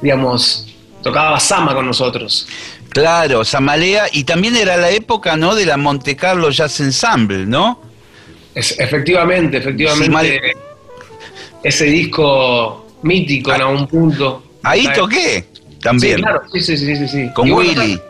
[0.00, 0.67] digamos,
[1.02, 2.46] tocaba Sama con nosotros.
[2.90, 5.54] Claro, Samalea, y también era la época, ¿no?
[5.54, 7.80] De la Monte Carlo Jazz Ensemble, ¿no?
[8.54, 10.54] Es, efectivamente, efectivamente.
[11.62, 14.42] ese disco mítico en algún punto.
[14.62, 15.44] Ahí toqué
[15.80, 16.16] también.
[16.16, 17.30] Sí, claro, sí, sí, sí, sí.
[17.34, 18.00] Con Willy.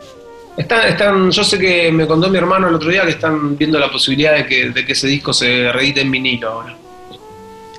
[0.57, 3.79] Están, están, yo sé que me contó mi hermano el otro día que están viendo
[3.79, 6.75] la posibilidad de que, de que ese disco se reedite en vinilo ahora.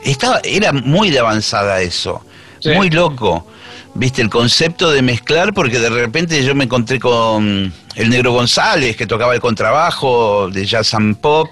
[0.03, 2.25] Estaba, era muy de avanzada eso,
[2.65, 3.47] muy loco
[3.95, 8.97] viste, el concepto de mezclar, porque de repente yo me encontré con el Negro González,
[8.97, 11.49] que tocaba el contrabajo de jazz and pop,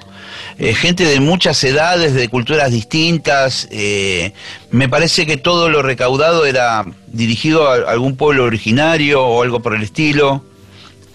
[0.58, 3.68] eh, gente de muchas edades, de culturas distintas.
[3.70, 4.32] Eh,
[4.70, 9.74] me parece que todo lo recaudado era dirigido a algún pueblo originario o algo por
[9.74, 10.44] el estilo.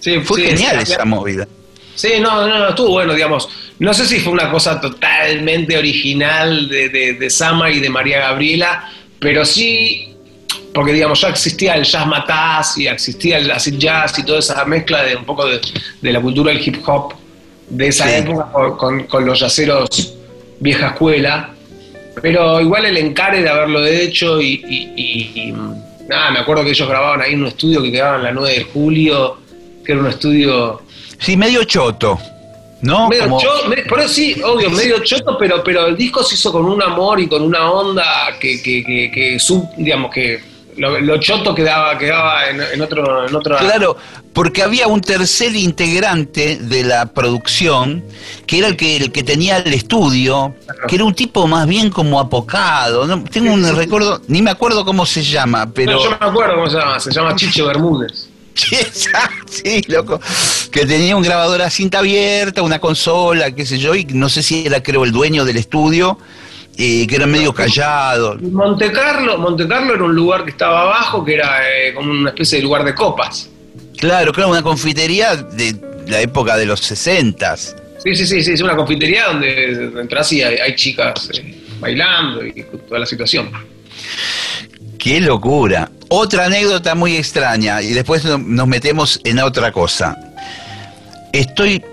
[0.00, 1.46] Sí, fue genial esa movida.
[1.94, 3.48] Sí, no, no, no, estuvo bueno, digamos.
[3.78, 8.20] No sé si fue una cosa totalmente original de, de, de Sama y de María
[8.20, 10.13] Gabriela, pero sí
[10.72, 14.64] porque digamos ya existía el jazz mataz y existía el acid jazz y toda esa
[14.64, 15.60] mezcla de un poco de,
[16.12, 17.14] la cultura del hip hop
[17.68, 20.14] de esa época con, los yaceros
[20.60, 21.50] vieja escuela,
[22.22, 25.52] pero igual el encare de haberlo hecho y,
[26.08, 28.54] nada, me acuerdo que ellos grababan ahí en un estudio que quedaba en la 9
[28.54, 29.38] de julio,
[29.84, 30.82] que era un estudio...
[31.18, 32.18] Sí, medio choto.
[32.84, 33.08] ¿No?
[33.08, 33.38] Medio
[33.88, 37.20] por eso sí, obvio, medio choto, pero, pero el disco se hizo con un amor
[37.20, 38.04] y con una onda
[38.38, 39.38] que, que, que, que
[39.78, 43.56] digamos, que lo, choto quedaba, quedaba en, otro, en otro...
[43.56, 43.96] Claro,
[44.32, 48.04] porque había un tercer integrante de la producción,
[48.46, 50.54] que era el que, el que tenía el estudio,
[50.88, 53.06] que era un tipo más bien como apocado.
[53.06, 53.22] ¿no?
[53.24, 56.02] Tengo un recuerdo, ni me acuerdo cómo se llama, pero...
[56.02, 58.33] yo me acuerdo cómo se llama, se llama Chicho Bermúdez.
[59.50, 60.20] sí, loco.
[60.70, 64.42] Que tenía un grabador a cinta abierta, una consola, qué sé yo, y no sé
[64.42, 66.18] si era, creo, el dueño del estudio
[66.76, 68.36] y que era medio callado.
[68.40, 72.30] Monte Carlo, Monte Carlo era un lugar que estaba abajo, que era eh, como una
[72.30, 73.50] especie de lugar de copas.
[73.98, 75.76] Claro, claro, una confitería de
[76.08, 80.42] la época de los 60 Sí, sí, sí, sí, es una confitería donde entras y
[80.42, 83.50] hay, chicas eh, bailando y toda la situación.
[85.04, 85.90] Qué locura.
[86.08, 90.16] Otra anécdota muy extraña y después nos metemos en otra cosa.
[91.30, 91.84] Estoy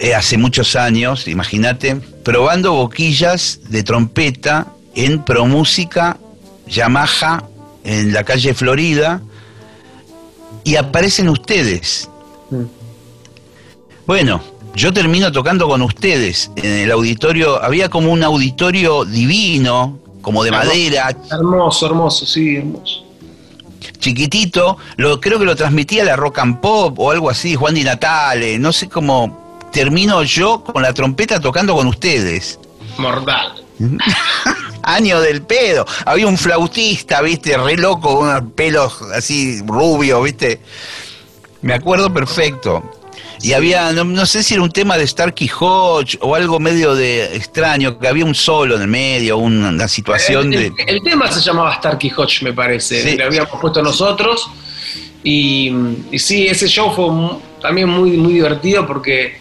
[0.00, 4.66] eh, hace muchos años, imagínate, probando boquillas de trompeta
[4.96, 6.18] en Promúsica
[6.66, 7.44] Yamaha
[7.84, 9.22] en la calle Florida
[10.64, 12.10] y aparecen ustedes.
[12.50, 12.64] Mm.
[14.04, 14.42] Bueno,
[14.74, 20.50] yo termino tocando con ustedes en el auditorio, había como un auditorio divino, como de
[20.50, 21.16] madera.
[21.30, 23.02] Hermoso, hermoso, sí, hermoso.
[23.98, 27.82] Chiquitito, lo, creo que lo transmitía la Rock and Pop o algo así, Juan Di
[27.82, 32.60] Natale, no sé cómo, termino yo con la trompeta tocando con ustedes.
[32.98, 33.54] Mortal.
[34.82, 35.86] Año del pedo.
[36.04, 40.60] Había un flautista, viste, re loco, con unos pelos así rubios, viste.
[41.62, 42.82] Me acuerdo perfecto.
[43.42, 47.36] Y había, no, sé si era un tema de Starkey Hodge o algo medio de
[47.36, 50.72] extraño, que había un solo en el medio, una, situación de...
[50.86, 53.16] El, tema se llamaba Starkey Hodge, me parece.
[53.16, 54.50] Lo habíamos puesto nosotros.
[55.22, 55.72] Y,
[56.10, 59.38] y sí, ese show fue también muy, muy divertido porque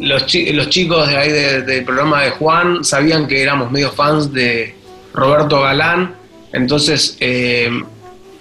[0.00, 4.74] los, los chicos de ahí del programa de Juan sabían que éramos medio fans de
[5.14, 6.14] Roberto Galán,
[6.52, 7.70] entonces eh,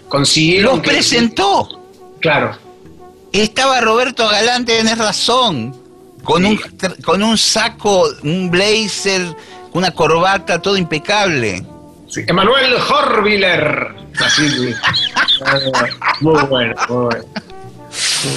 [0.07, 0.77] consiguieron...
[0.77, 1.81] ¡Los presentó!
[2.19, 2.57] Claro.
[3.31, 5.75] Estaba Roberto Galán, tenés razón,
[6.23, 6.59] con, un,
[7.03, 9.21] con un saco, un blazer,
[9.73, 11.65] una corbata, todo impecable.
[12.09, 13.95] Sí, Emanuel Horviller.
[14.19, 14.41] Así,
[16.21, 16.97] muy bueno, muy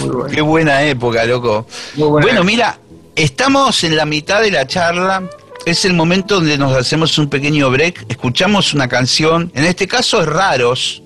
[0.09, 0.27] bueno.
[0.31, 1.67] Qué buena época, loco.
[1.97, 2.79] Bueno, mira,
[3.17, 5.29] estamos en la mitad de la charla.
[5.67, 10.21] Es el momento donde nos hacemos un pequeño break, escuchamos una canción, en este caso
[10.21, 11.03] es Raros.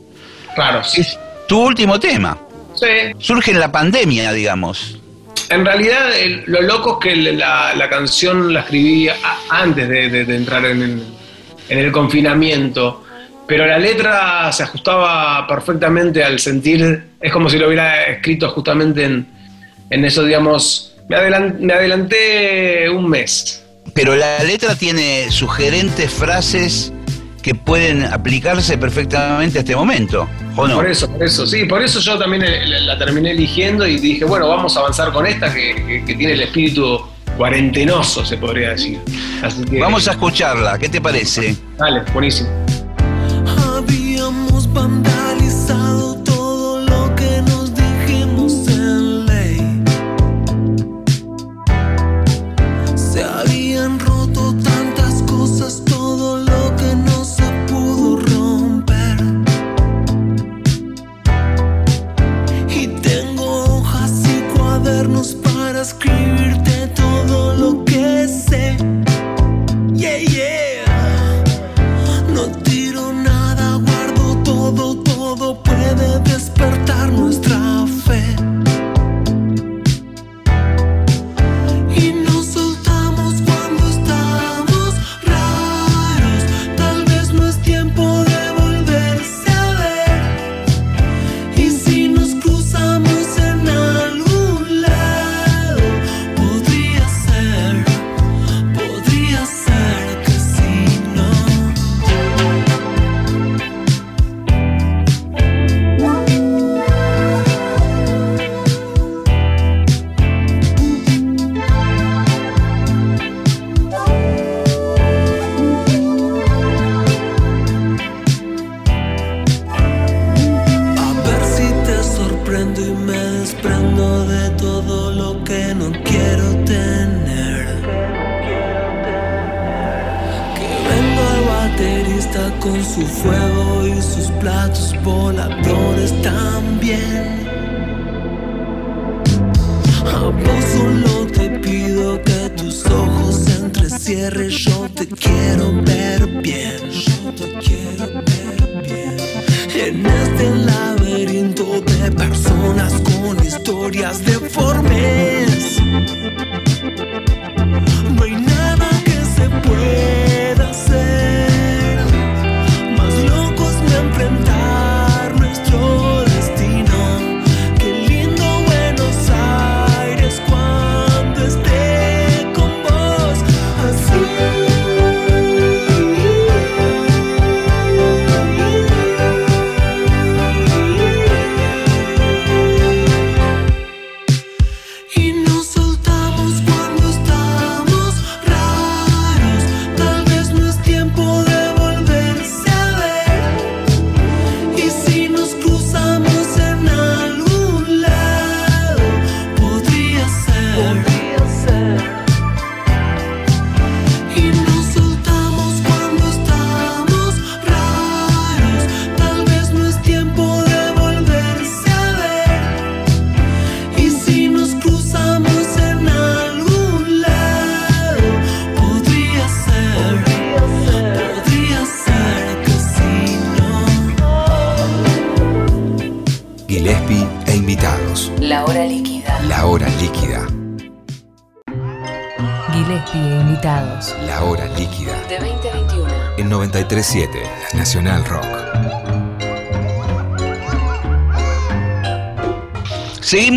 [0.57, 0.99] Raros.
[0.99, 2.37] Es tu último tema.
[3.19, 4.99] Surge en la pandemia, digamos.
[5.51, 6.11] En realidad,
[6.47, 9.09] lo loco es que la, canción la escribí
[9.49, 11.03] antes de, entrar en
[11.69, 13.05] el, confinamiento,
[13.47, 19.05] pero la letra se ajustaba perfectamente al sentir, es como si lo hubiera escrito justamente
[19.05, 19.27] en,
[19.89, 21.17] en eso, digamos, me,
[21.61, 23.65] me adelanté un mes.
[23.95, 26.93] Pero la letra tiene sugerentes frases
[27.43, 30.77] que pueden aplicarse perfectamente a este momento, ¿o no?
[30.77, 34.25] Por eso, por eso, sí, por eso yo también eh, la terminé eligiendo y dije,
[34.25, 37.01] bueno, vamos a avanzar con esta que, tiene el espíritu
[37.37, 38.99] cuarentenoso, se podría decir.
[39.81, 41.57] vamos a escucharla, ¿qué te parece?
[41.79, 42.49] Dale, buenísimo.
[43.77, 45.28] Habíamos vandalizado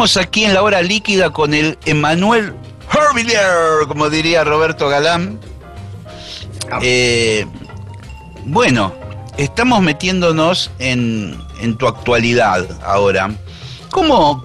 [0.02, 2.54] Aquí en la hora líquida con el Emanuel
[2.92, 5.40] Herviller, como diría Roberto Galán.
[6.82, 7.46] Eh,
[8.46, 8.94] bueno,
[9.38, 13.30] estamos metiéndonos en, en tu actualidad ahora.
[13.92, 14.44] ¿Cómo,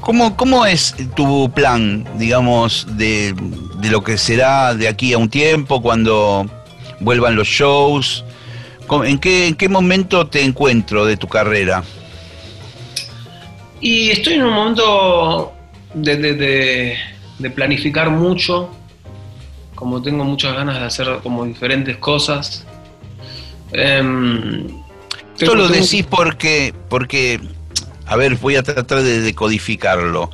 [0.00, 3.34] cómo, ¿Cómo es tu plan, digamos, de,
[3.80, 6.46] de lo que será de aquí a un tiempo, cuando
[7.00, 8.24] vuelvan los shows?
[8.86, 11.82] ¿Cómo- ¿En qué, en qué momento te encuentro de tu carrera?
[13.84, 15.52] Y estoy en un momento
[15.92, 16.96] de, de- de-
[17.38, 18.70] de planificar mucho,
[19.74, 22.64] como tengo muchas ganas de hacer como diferentes cosas.
[23.72, 24.66] Em,
[25.38, 27.38] Esto lo decís porque, porque,
[28.06, 30.30] a ver, voy a tratar de decodificarlo.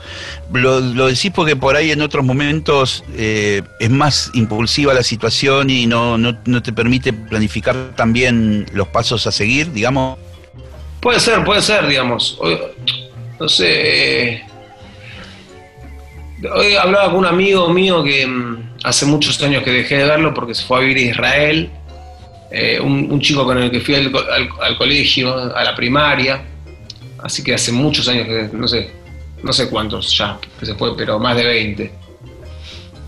[0.52, 5.70] Lo, lo decís porque por ahí en otros momentos eh, es más impulsiva la situación
[5.70, 10.18] y no, no, no te permite planificar también los pasos a seguir, digamos.
[11.00, 12.38] Puede ser, puede ser, digamos.
[13.40, 14.28] No sé.
[14.34, 14.42] eh,
[16.54, 20.32] Hoy hablaba con un amigo mío que mm, hace muchos años que dejé de verlo
[20.32, 21.70] porque se fue a vivir a Israel.
[22.52, 26.42] eh, un, chico con el que fui al, co- al- al colegio, a la primaria.
[27.22, 28.90] Así que hace muchos años que, no sé,
[29.42, 31.92] no sé cuántos ya que se fue, pero más de 20.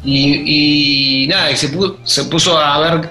[0.05, 1.71] Y, nada, y se,
[2.05, 3.11] se puso a ver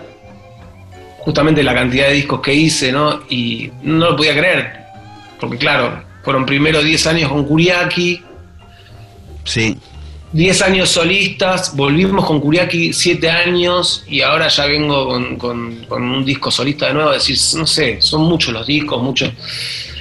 [1.20, 3.22] justamente la cantidad de discos que hice, ¿no?
[3.30, 4.74] Y no lo podía creer.
[5.40, 8.22] Porque claro, fueron primero 10 años con Kuriaki,
[9.44, 9.78] Sí.
[10.34, 16.04] 10 años solistas, volvimos con Kuriaki 7 años y ahora ya vengo con, con- con
[16.04, 19.32] un disco solista de nuevo, es decir, no sé, son muchos los discos, muchos.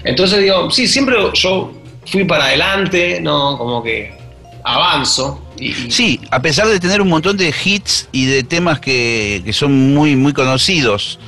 [0.05, 1.73] Entonces digo, sí, siempre yo
[2.07, 3.59] fui para adelante, ¿no?
[3.59, 4.13] Como que
[4.63, 5.43] avanzo.
[5.59, 9.43] Y, y- Sí, a pesar de tener un montón de hits y de temas que,
[9.45, 11.19] que son muy, muy conocidos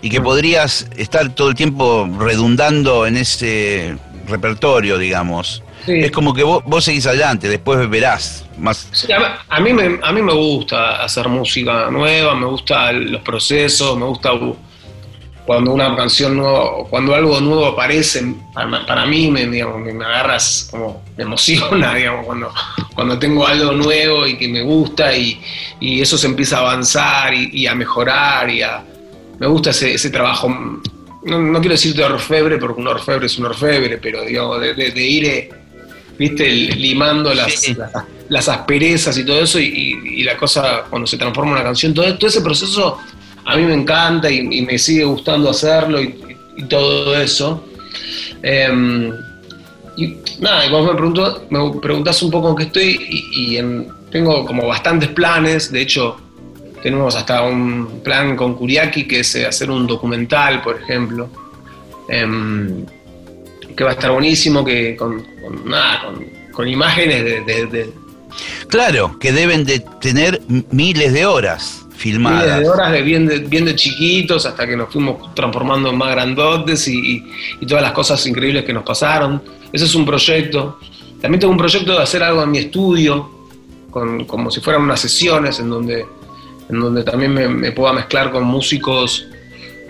[0.00, 3.96] y que podrías estar todo el tiempo redundando en ese
[4.26, 5.62] repertorio, digamos.
[5.84, 5.92] Sí.
[6.00, 8.88] Es como que vos, vos seguís adelante, después verás más.
[8.92, 13.22] Sí, a, a mí me, a mí me gusta hacer música nueva, me gustan los
[13.22, 14.30] procesos, me gusta
[15.46, 20.04] cuando una canción nueva, cuando algo nuevo aparece, para, para mí me, digamos, me, me
[20.04, 22.52] agarras como, me emociona, digamos, cuando,
[22.94, 25.40] cuando tengo algo nuevo y que me gusta y,
[25.80, 28.82] y eso se empieza a avanzar y, y a mejorar y a,
[29.38, 30.48] me gusta ese, ese trabajo,
[31.24, 34.74] no, no quiero decir de orfebre, porque un orfebre es un orfebre, pero digamos, de,
[34.74, 35.50] de- de ir, eh,
[36.18, 37.74] viste, limando las, Sí.
[37.74, 37.90] las,
[38.28, 41.64] las asperezas y todo eso, y, y- y la cosa, cuando se transforma en una
[41.64, 42.98] canción, todo, todo ese proceso
[43.46, 46.14] a mí me encanta y, y me sigue gustando hacerlo y,
[46.56, 47.64] y todo eso.
[48.42, 49.12] Em,
[49.96, 53.56] y nada, y vos me, preguntó, me preguntás un poco en qué estoy, y, y
[53.58, 56.16] en- tengo como bastantes planes, de hecho,
[56.84, 61.28] tenemos hasta un plan con Kuriaki que es eh, hacer un documental, por ejemplo,
[62.10, 62.84] em,
[63.74, 67.92] que va a estar buenísimo, que con, con- nada, con, con imágenes de, de- de
[68.68, 72.42] Claro, que deben de tener miles de horas filmadas.
[72.44, 75.96] miles de horas de bien, de bien de chiquitos hasta que nos fuimos transformando en
[75.96, 77.22] más grandotes y, y-
[77.60, 79.42] y todas las cosas increíbles que nos pasaron.
[79.72, 80.78] Ese es un proyecto.
[81.20, 83.30] También tengo un proyecto de hacer algo en mi estudio,
[83.90, 86.04] con- como si fueran unas sesiones en donde,
[86.68, 89.26] en donde también me, me pueda mezclar con músicos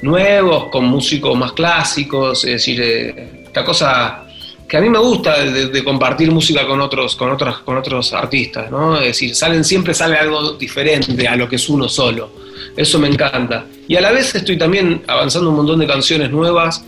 [0.03, 4.21] nuevos, con músicos más clásicos, es decir, eh, esta cosa
[4.69, 8.13] que a mí me gusta de, de compartir música con otros, con otros, con otros
[8.13, 8.97] artistas, ¿no?
[8.97, 12.31] Es decir, salen, siempre sale algo diferente a lo que es uno solo.
[12.77, 13.67] Eso me encanta.
[13.87, 16.85] Y a la vez estoy también avanzando un montón de canciones nuevas,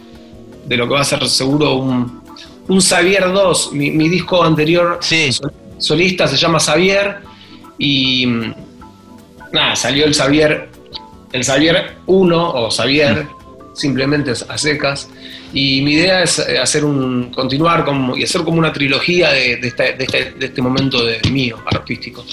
[0.67, 2.23] de lo que va a ser seguro un,
[2.67, 3.73] un Xavier 2.
[3.73, 5.31] Mi, mi disco anterior Sí.
[5.79, 7.19] solista se llama Xavier
[7.79, 8.27] y
[9.53, 10.69] nada, salió el Xavier,
[11.33, 13.27] el Xavier 1 o Xavier,
[13.75, 15.09] simplemente a secas.
[15.53, 19.57] Y mi idea es eh, hacer un, continuar como, y hacer como una trilogía de,
[19.57, 22.25] de este, de este- de este momento de, mío, artístico.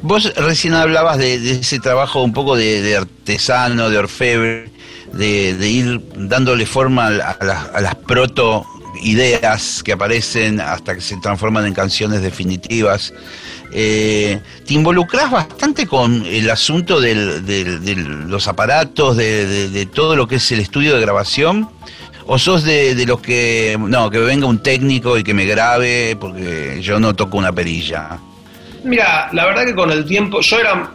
[0.00, 4.70] Vos recién hablabas de, ese trabajo un poco de, artesano, de orfebre,
[5.12, 8.64] de, ir dándole forma a, la- a las, a las proto
[9.02, 13.12] ideas que aparecen hasta que se transforman en canciones definitivas.
[13.72, 17.14] Eh, ¿Te involucras bastante con el asunto de
[18.26, 21.68] los aparatos, de, de- de todo lo que es el estudio de grabación?
[22.30, 26.14] ¿O sos de, de los que, no, que venga un técnico y que me grabe
[26.20, 28.18] porque yo no toco una perilla?
[28.84, 30.90] Mira, la verdad que con el tiempo, yo era.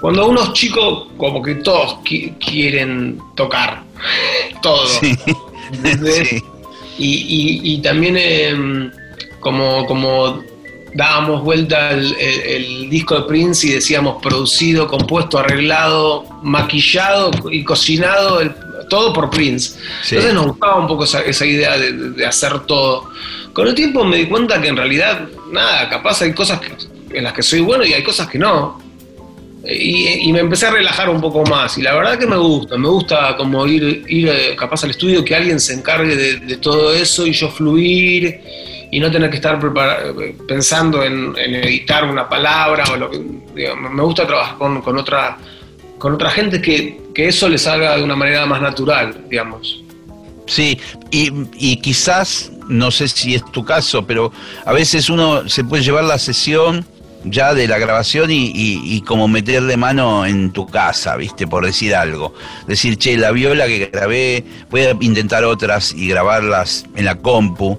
[0.00, 3.82] Cuando uno es chico, como que todos qui- quieren tocar.
[4.62, 4.86] Todo.
[4.86, 5.16] Sí.
[5.74, 6.28] ¿Entendés?
[6.28, 6.42] Sí.
[6.96, 8.92] Y, y- y también em,
[9.40, 10.42] como, como
[10.94, 12.40] dábamos vuelta el, el-
[12.84, 18.54] el disco de Prince y decíamos producido, compuesto, arreglado, maquillado y cocinado, el-
[18.88, 19.76] todo por Prince.
[20.02, 20.14] Sí.
[20.14, 23.08] Entonces nos gustaba un poco esa, esa idea de, de- de hacer todo.
[23.52, 26.76] Con el tiempo me di cuenta que en realidad, nada, capaz hay cosas que-
[27.18, 28.80] en las que soy bueno y hay cosas que no.
[29.66, 31.78] Y, y me empecé a relajar un poco más.
[31.78, 35.24] Y la verdad que me gusta, me gusta como ir, ir eh, capaz al estudio,
[35.24, 38.40] que alguien se encargue de, todo eso y yo fluir
[38.90, 39.58] y no tener que estar
[40.46, 43.18] pensando en, editar una palabra o lo que.
[43.18, 45.38] me gusta trabajar con, con otra
[45.98, 49.82] con otra gente que, que eso les haga de una manera más natural, digamos.
[50.46, 50.78] Sí,
[51.10, 54.30] y, y quizás, no sé si es tu caso, pero
[54.66, 56.84] a veces uno se puede llevar la sesión
[57.24, 61.46] ya de la grabación y, y- y como meterle mano en tu casa, ¿viste?
[61.46, 62.34] Por decir algo.
[62.66, 67.78] Decir, che, la viola que grabé, voy a intentar otras y grabarlas en la compu.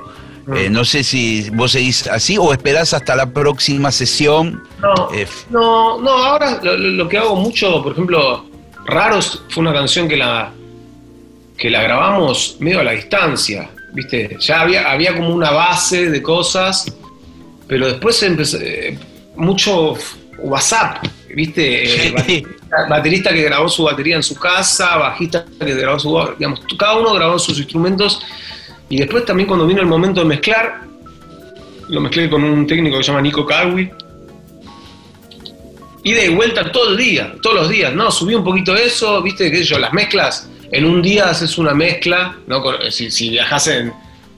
[0.56, 4.62] Eh, no sé si vos seguís así o esperás hasta la próxima sesión.
[4.80, 8.46] No, Eh, no, no, ahora lo, que hago mucho, por ejemplo,
[8.86, 10.52] Raros fue una canción que la,
[11.58, 13.70] que la grabamos medio a la distancia.
[13.94, 14.38] ¿viste?
[14.40, 16.94] Ya había, había como una base de cosas,
[17.68, 19.00] pero después empezó eh,
[19.36, 19.96] mucho
[20.40, 21.06] WhatsApp,
[21.36, 22.08] ¿viste?
[22.08, 22.46] Eh, Sí.
[22.90, 27.14] baterista, que grabó su batería en su casa, bajista que grabó su, digamos, cada uno
[27.14, 28.22] grabó sus instrumentos
[28.90, 30.82] y después también cuando vino el momento de mezclar,
[31.90, 33.90] lo mezclé con un técnico que se llama Nico Carwi.
[36.04, 38.12] Ida y vuelta todo el día, todos los días, ¿no?
[38.12, 41.74] Subí un poquito eso, viste, qué sé yo, las mezclas, en un día haces una
[41.74, 42.62] mezcla, ¿no?
[42.62, 43.92] Con- Si, si viajás en,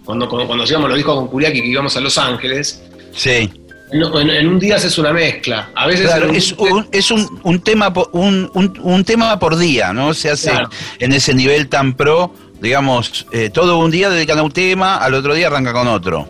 [0.05, 2.81] cuando, cuando, cuando hacíamos los discos con Kuriaki que íbamos a Los Ángeles,
[3.13, 3.49] Sí.
[3.91, 5.69] En, en- en un día haces una mezcla.
[5.75, 9.57] A veces Claro, en un- es un, es un, un tema por, un, tema por
[9.57, 10.13] día, ¿no?
[10.13, 10.69] Se hace Claro.
[10.99, 15.13] en ese nivel tan pro, digamos, eh, todo un día dedican a un tema, al
[15.13, 16.27] otro día arranca con otro.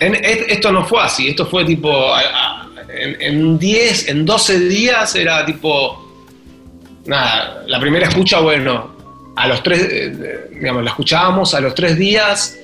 [0.00, 1.92] En- esto no fue así, esto fue tipo,
[3.20, 6.04] en 10, en 12 días era tipo,
[7.06, 8.96] nada, la primera escucha, bueno,
[9.36, 12.56] a los tres, eh, digamos, la escuchábamos a los tres días,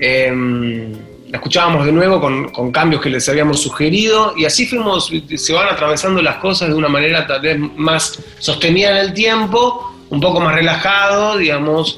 [0.00, 0.92] em,
[1.30, 5.52] la escuchábamos de nuevo con, con cambios que les habíamos sugerido y así fuimos, se
[5.52, 10.20] van atravesando las cosas de una manera tal vez más sostenida en el tiempo, un
[10.20, 11.96] poco más relajado, digamos,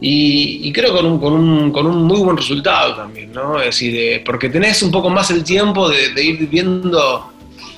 [0.00, 3.58] y, y creo con un, con, un, con un muy buen resultado también, ¿no?
[3.58, 7.30] Es decir, eh, porque tenés un poco más el tiempo de, de ir viendo,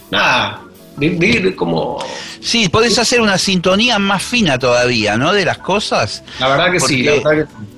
[0.08, 0.62] nada,
[0.96, 1.98] de, de ir como...
[2.38, 5.32] Sí, podés hacer una sintonía más fina todavía, ¿no?
[5.32, 6.22] De las cosas.
[6.38, 7.72] La verdad que sí, la verdad que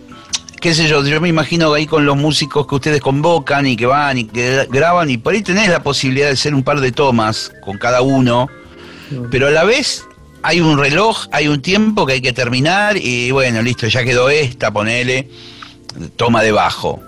[0.64, 3.84] qué sé yo, yo me imagino ahí con los músicos que ustedes convocan y que
[3.84, 6.90] van y que graban y por ahí tenés la posibilidad de hacer un par de
[6.90, 8.48] tomas con cada uno,
[9.30, 10.06] pero a la vez
[10.42, 14.30] hay un reloj, hay un tiempo que hay que terminar y bueno, listo, ya quedó
[14.30, 15.28] esta, ponele,
[16.16, 16.98] toma debajo.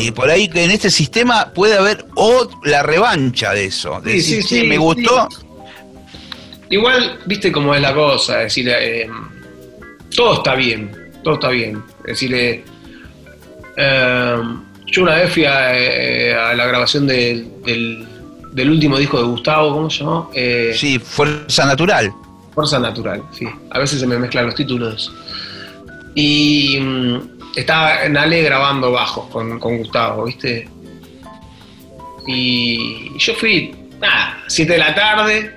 [0.00, 2.04] Y por ahí que en este sistema puede haber
[2.64, 5.28] la revancha de eso, de Sí, decir, sí, "Che, sí, me gustó,
[6.68, 9.08] Igual, viste cómo es la cosa, es decir, eh,
[10.16, 10.90] todo está bien,
[11.22, 11.80] todo está bien.
[12.00, 12.64] Es decir, eh,
[13.76, 14.36] eh,
[14.86, 18.06] yo una vez fui a, eh, a la grabación del, del-
[18.52, 20.30] del último disco de Gustavo, ¿cómo se llamó?
[20.34, 22.12] Eh, sí, fuerza natural.
[22.54, 23.46] Fuerza Natural, sí.
[23.70, 25.10] A veces se me mezclan los títulos.
[26.14, 27.16] Y mm,
[27.56, 30.68] estaba en Ale grabando bajos con, con Gustavo, ¿viste?
[32.26, 35.50] Y yo fui, nada, 7 de la tarde,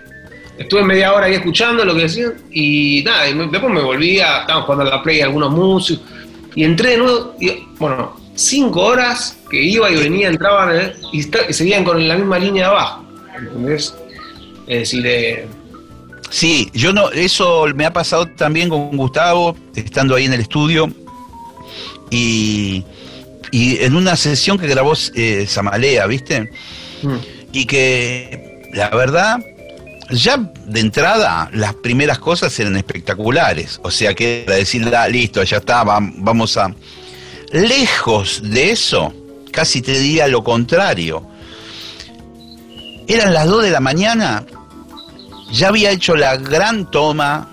[0.58, 4.20] estuve media hora ahí escuchando lo que decían y nada, y me- después me volví
[4.20, 6.06] a, estaban jugando a la play algunos músicos
[6.56, 11.20] y entré de nuevo, y, bueno, 5 horas que iba y venía, entraban eh, y,
[11.20, 13.06] y seguían con la misma línea de abajo,
[13.38, 13.94] ¿entendés?
[14.68, 15.48] Es decir, eh,
[16.30, 20.90] Sí, yo no, eso me ha pasado también con Gustavo, estando ahí en el estudio,
[22.10, 22.84] y,
[23.52, 26.50] y en una sesión que grabó eh, Samalea, ¿viste?
[27.04, 27.16] mm.
[27.54, 29.40] Y que la verdad,
[30.12, 33.80] ya de entrada, las primeras cosas eran espectaculares.
[33.84, 36.74] O sea que era decir, "Ah, listo, ya está, vam- vamos a.
[37.52, 39.14] Lejos de eso,
[39.52, 41.26] casi te diría lo contrario.
[43.08, 44.46] Eran las 2 de la mañana,
[45.52, 47.50] ya había hecho la gran toma,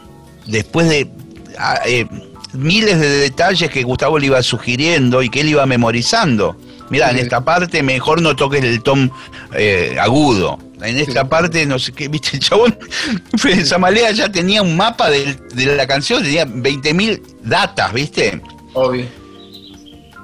[0.46, 1.10] después de
[1.58, 2.06] ah, eh,
[2.54, 6.56] miles de detalles que Gustavo le iba sugiriendo y que él iba memorizando.
[6.92, 9.08] Mira, en esta parte mejor no toques el tom
[9.54, 10.58] eh, agudo.
[10.82, 11.28] En esta Sí.
[11.28, 12.78] parte, no sé qué, viste, el chabón,
[13.64, 15.36] Samalea ya tenía un mapa de
[15.76, 18.40] la canción, tenía 20.000 datas, viste.
[18.74, 19.06] obvio.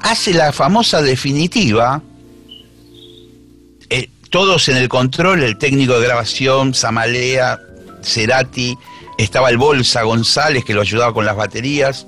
[0.02, 2.02] Hace la famosa definitiva,
[3.90, 7.58] eh, todos en el control, el técnico de grabación, Samalea,
[8.02, 8.76] Cerati,
[9.16, 12.06] estaba el Bolsa González que lo ayudaba con las baterías,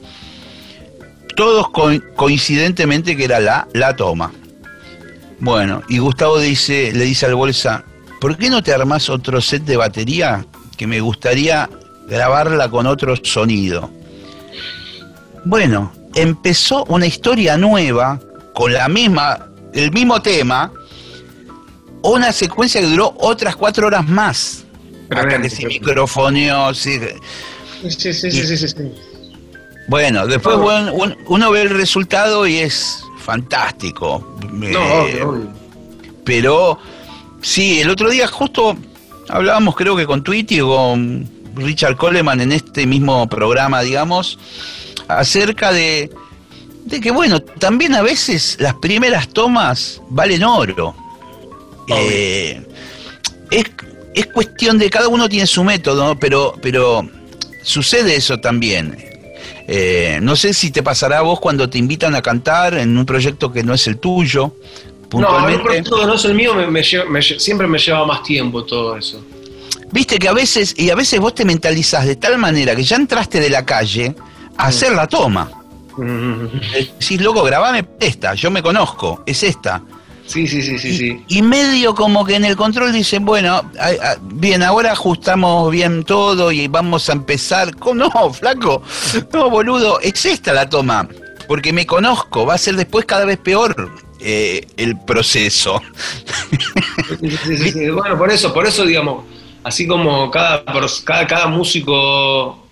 [1.36, 4.32] todos co- coincidentemente que era la, la toma.
[5.40, 7.82] Bueno, y Gustavo dice, le dice al Bolsa,
[8.20, 10.44] ¿por qué no te armás otro set de batería
[10.76, 11.68] que me gustaría
[12.06, 13.90] grabarla con otro sonido?
[15.44, 18.20] Bueno, empezó una historia nueva
[18.52, 20.70] con la misma, el mismo tema,
[22.02, 24.64] una secuencia que duró otras cuatro horas más.
[25.10, 27.00] Hasta que se microfoneó, sí.
[27.88, 28.74] Sí, sí, sí, sí.
[29.88, 30.56] Bueno, después
[31.26, 34.36] uno ve el resultado y es fantástico.
[34.52, 34.76] No, Eh,
[35.22, 35.48] obvio, obvio.
[36.24, 36.78] Pero
[37.40, 38.76] sí, el otro día justo
[39.28, 44.38] hablábamos creo que con Twitty o con Richard Coleman en este mismo programa, digamos,
[45.08, 46.10] acerca de,
[46.84, 50.94] de que bueno, también a veces las primeras tomas valen oro.
[51.88, 52.64] Eh,
[53.50, 53.64] es,
[54.14, 57.08] es cuestión de cada uno tiene su método, pero, pero
[57.64, 59.09] sucede eso también.
[59.72, 63.06] Eh, no sé si te pasará a vos cuando te invitan a cantar en un
[63.06, 64.40] proyecto que no es el tuyo.
[64.42, 65.62] No, en un Puntualmente.
[65.62, 68.64] proyecto no es el mío, me- me lleva- me lle- siempre me lleva más tiempo
[68.64, 69.24] todo eso.
[69.92, 72.96] Viste que a veces, y a veces vos te mentalizás de tal manera que ya
[72.96, 74.14] entraste de la calle
[74.56, 75.48] a hacer la toma.
[75.96, 76.46] Mm,
[76.98, 79.82] Decís, loco, grabame esta, yo me conozco, es esta.
[80.30, 81.24] Sí, sí, sí, sí, y, sí.
[81.26, 86.04] y medio como que en el control dicen, bueno, a- a- bien, ahora ajustamos bien
[86.04, 87.74] todo y vamos a empezar.
[87.76, 88.80] con No, flaco,
[89.32, 91.08] no, boludo, es esta la toma,
[91.48, 95.82] porque me conozco, va a ser después cada vez peor eh, el proceso.
[97.20, 97.88] Sí, sí, sí.
[97.90, 99.24] Bueno, por eso, por eso, digamos,
[99.64, 100.64] así como cada,
[101.04, 102.66] cada, cada músico,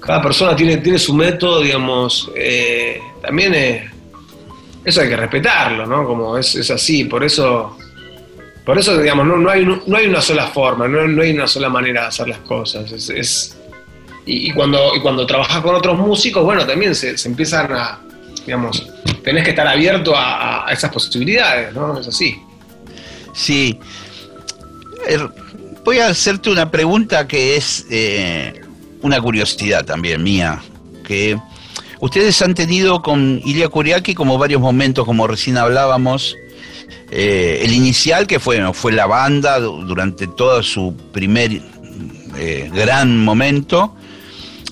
[0.00, 3.90] cada persona tiene, tiene su método, digamos, eh, también eh,
[4.84, 6.06] eso hay que respetarlo, ¿no?
[6.06, 7.76] Como es, es así, por eso,
[8.64, 11.46] por eso, digamos, no, no, hay, no hay una sola forma, no, no hay una
[11.46, 12.90] sola manera de hacer las cosas.
[12.92, 13.56] Es,
[14.26, 18.00] y, cuando, y cuando trabajas con otros músicos, bueno, también se, se empiezan a,
[18.44, 18.86] digamos,
[19.22, 21.98] tenés que estar abierto a, a esas posibilidades, ¿no?
[21.98, 22.40] Es así.
[23.32, 23.78] Sí.
[25.06, 25.28] Er,
[25.84, 28.62] Voy a hacerte una pregunta que es eh,
[29.02, 30.62] una curiosidad también mía,
[31.06, 31.38] que
[32.00, 36.36] ustedes han tenido con Ilya Kuriaki como varios momentos, como recién hablábamos,
[37.10, 41.60] eh, el inicial que fue, fue la banda du- durante todo su primer
[42.36, 43.94] eh, gran momento.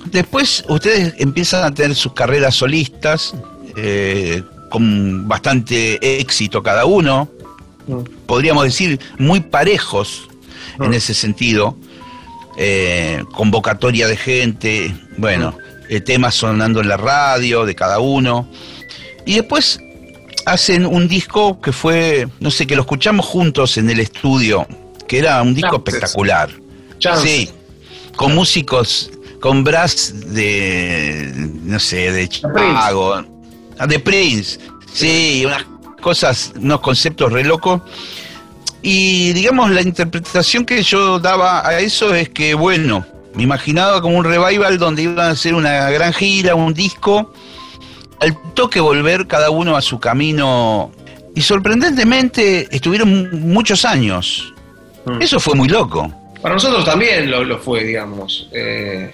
[0.07, 3.35] Después ustedes empiezan a tener sus carreras solistas,
[3.77, 7.29] eh, con bastante éxito cada uno,
[8.27, 10.29] podríamos decir, muy parejos
[10.81, 11.77] en ese sentido.
[12.57, 15.57] Eh, convocatoria de gente, bueno,
[15.93, 18.49] eh, temas sonando en la radio de cada uno.
[19.26, 19.78] Y después
[20.47, 24.66] hacen un disco que fue, no sé, que lo escuchamos juntos en el estudio,
[25.07, 25.95] que era un disco Chances.
[25.95, 26.51] espectacular.
[26.99, 27.30] Chances.
[27.30, 27.51] Sí,
[28.16, 31.30] con músicos, con brass de,
[31.62, 33.22] no sé, de Chicago,
[33.78, 35.66] ah, de Prince, sí, unas
[36.01, 37.82] cosas, unos conceptos re locos.
[38.80, 43.05] Y digamos, la interpretación que yo daba a eso es que, bueno,
[43.35, 47.33] me imaginaba como un revival donde iban a hacer una gran gira, un disco,
[48.20, 50.93] al toque volver cada uno a su camino.
[51.35, 54.53] Y sorprendentemente estuvieron muchos años.
[55.07, 55.22] Mm.
[55.22, 56.12] Eso fue muy loco.
[56.43, 58.49] Para nosotros también lo, lo fue, digamos.
[58.53, 59.12] Eh,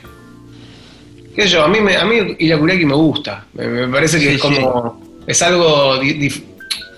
[1.35, 3.47] qué sé yo, a mí, me, a mí Irakuraki me gusta.
[3.55, 5.01] Me, me parece que Sí, es como.
[5.27, 6.01] Es algo.
[6.03, 6.43] dif-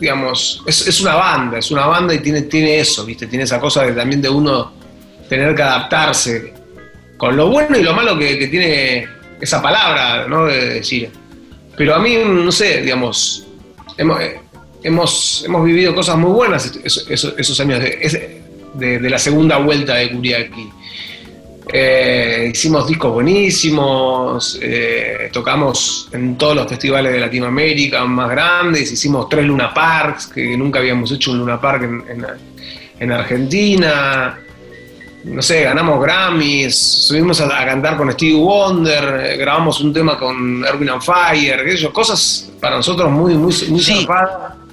[0.00, 0.62] digamos.
[0.66, 3.26] Es, es una banda, es una banda y tiene, tiene eso, ¿viste?
[3.26, 4.72] Tiene esa cosa de, también de uno
[5.28, 6.54] tener que adaptarse.
[7.20, 9.06] Con lo bueno y lo malo que, tiene
[9.38, 10.46] esa palabra, ¿no?
[10.46, 11.10] De decir.
[11.76, 13.44] Pero a mí, no sé, digamos.
[13.98, 14.40] Hemos, eh,
[14.82, 20.70] hemos, hemos vivido cosas muy buenas esos, años de, de- la segunda vuelta de Kuriaki.
[21.72, 29.28] Eh, hicimos discos buenísimos, eh, tocamos en todos los festivales de Latinoamérica más grandes, hicimos
[29.28, 32.26] tres Luna Parks, que nunca habíamos hecho un Luna Park en-
[32.98, 34.38] en Argentina.
[35.24, 40.18] No sé, ganamos Grammys, subimos a, a cantar con Stevie Wonder, eh, grabamos un tema
[40.18, 44.06] con Erwin and Fire, cosas para nosotros muy, muy, muy Sí.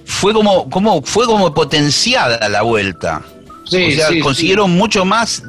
[0.05, 3.21] Fue como, como, fue como potenciada la vuelta.
[3.65, 5.43] Sí, o sea, sí, consiguieron mucho más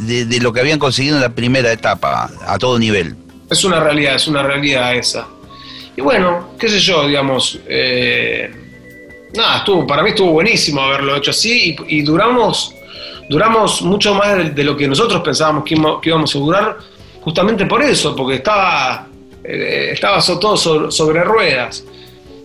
[0.00, 3.16] de, de lo que habían conseguido en la primera etapa, a todo nivel.
[3.50, 5.26] Es una realidad, es una realidad esa.
[5.96, 8.50] Y bueno, qué sé yo, digamos, eh,
[9.34, 12.71] nada, estuvo, para mí estuvo buenísimo haberlo hecho así y, y duramos,
[13.32, 16.00] duramos mucho más de, lo que nosotros pensábamos que, íbamos-
[16.34, 16.76] a durar,
[17.22, 19.06] justamente por eso, porque estaba,
[19.42, 20.90] eh, estaba todo sobre,
[21.24, 21.84] ruedas.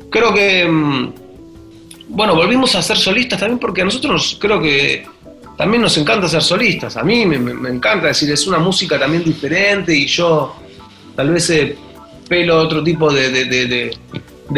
[0.10, 1.14] Creo que, mm,
[2.10, 5.06] bueno, volvimos a ser solistas también porque a nosotros creo que
[5.58, 6.96] también nos encanta ser solistas.
[6.96, 7.36] A mí me,
[7.70, 10.56] encanta decir, es una música también diferente y yo
[11.16, 11.76] tal vez eh,
[12.30, 13.98] pelo otro tipo de, de- de- de-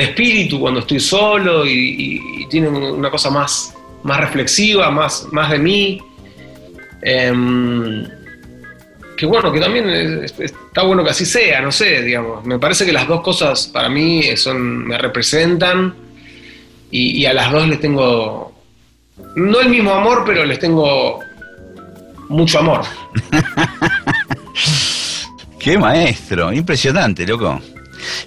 [0.03, 3.73] espíritu cuando estoy solo y, y- y tiene una cosa más,
[4.03, 5.99] más reflexiva, más, más de mí.
[7.01, 8.05] Em,
[9.17, 12.45] que bueno, que también es- es- está bueno que así sea, no sé, digamos.
[12.45, 15.93] Me parece que las dos cosas para mí son, me representan
[16.91, 18.53] y, y a las dos les tengo,
[19.35, 21.19] no el mismo amor, pero les tengo
[22.29, 22.81] mucho amor.
[25.59, 27.59] Qué maestro, impresionante, loco.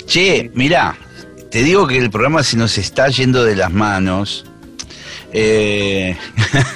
[0.07, 0.95] Che, mirá,
[1.51, 4.45] te digo que el programa se nos está yendo de las manos.
[5.33, 6.15] Eh,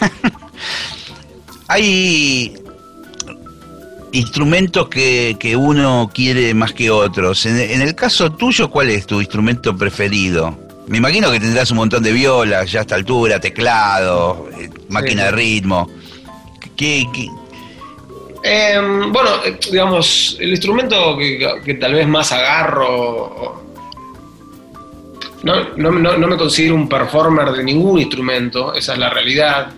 [1.68, 2.54] hay
[4.12, 7.44] instrumentos que, que uno quiere más que otros.
[7.46, 10.56] En, en el caso tuyo, ¿cuál es tu instrumento preferido?
[10.88, 15.24] Me imagino que tendrás un montón de violas ya a esta altura, teclado, eh, máquina
[15.24, 15.90] de ritmo.
[16.76, 17.28] ¿Qué, qué-
[18.48, 18.78] Eh,
[19.10, 23.64] bueno, eh, digamos, el instrumento que, que tal vez más agarro.
[25.42, 29.72] No, no, no- no me considero un performer de ningún instrumento, esa es la realidad.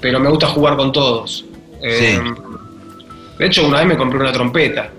[0.00, 1.44] Pero me gusta jugar con todos.
[1.82, 2.20] Eh,
[3.38, 4.90] De hecho, una vez me compré una trompeta.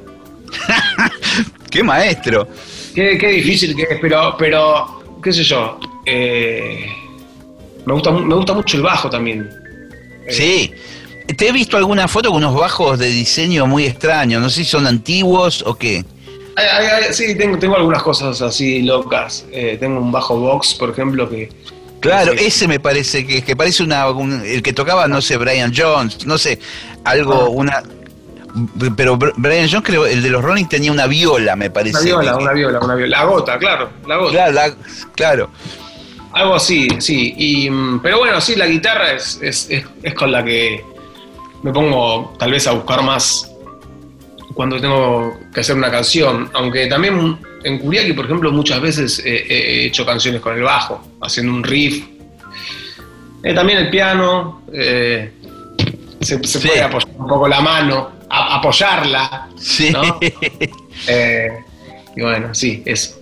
[1.69, 2.47] qué maestro?
[2.93, 5.79] Qué, qué difícil que es, pero, pero qué sé yo.
[6.05, 6.85] eh,
[7.85, 9.49] me, gusta, me gusta mucho el bajo también.
[10.27, 10.71] Eh, Sí.
[11.37, 14.41] Te he visto alguna foto con unos bajos de diseño muy extraños.
[14.41, 16.03] No sé si son antiguos o qué.
[16.57, 19.45] Ay, ay, ay, sí, tengo, tengo algunas cosas así locas.
[19.51, 21.49] Eh, tengo un bajo box, por ejemplo, que.
[22.01, 25.71] Claro, ese me parece que, que parece una, un- el que tocaba, no sé, Brian
[25.75, 26.59] Jones, no sé,
[27.05, 27.49] algo, Ah.
[27.49, 27.83] una...
[28.97, 31.95] Pero Br- Brian Jones creo, el de los Rolling tenía una viola, me parece.
[31.97, 33.17] Una viola, que- una viola, una viola.
[33.19, 34.31] La gota, claro, la gota.
[34.31, 34.75] Claro, la-
[35.15, 35.49] claro.
[36.33, 37.33] Algo así, sí.
[37.37, 40.83] Y, mm, pero bueno, sí, la guitarra es, es, es, es con la que
[41.63, 43.50] me pongo tal vez a buscar más
[44.53, 46.49] cuando tengo que hacer una canción.
[46.53, 51.01] Aunque también en Kuriaki, por ejemplo, muchas veces eh, he hecho canciones con el bajo,
[51.21, 52.03] haciendo un riff.
[53.43, 55.31] Eh, también el piano, eh,
[56.21, 56.67] se, se Sí.
[56.67, 59.49] puede apoyar un poco la mano, a- apoyarla.
[59.57, 59.91] Sí.
[59.91, 60.19] ¿no?
[61.07, 61.49] Eh,
[62.15, 63.19] y bueno, sí, eso.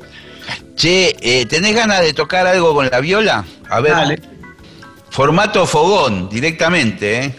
[0.75, 3.45] Che, eh, ¿tenés ganas de tocar algo con la viola?
[3.69, 3.91] A ver.
[3.93, 4.19] Dale.
[5.11, 7.35] Formato fogón, directamente, ¿eh?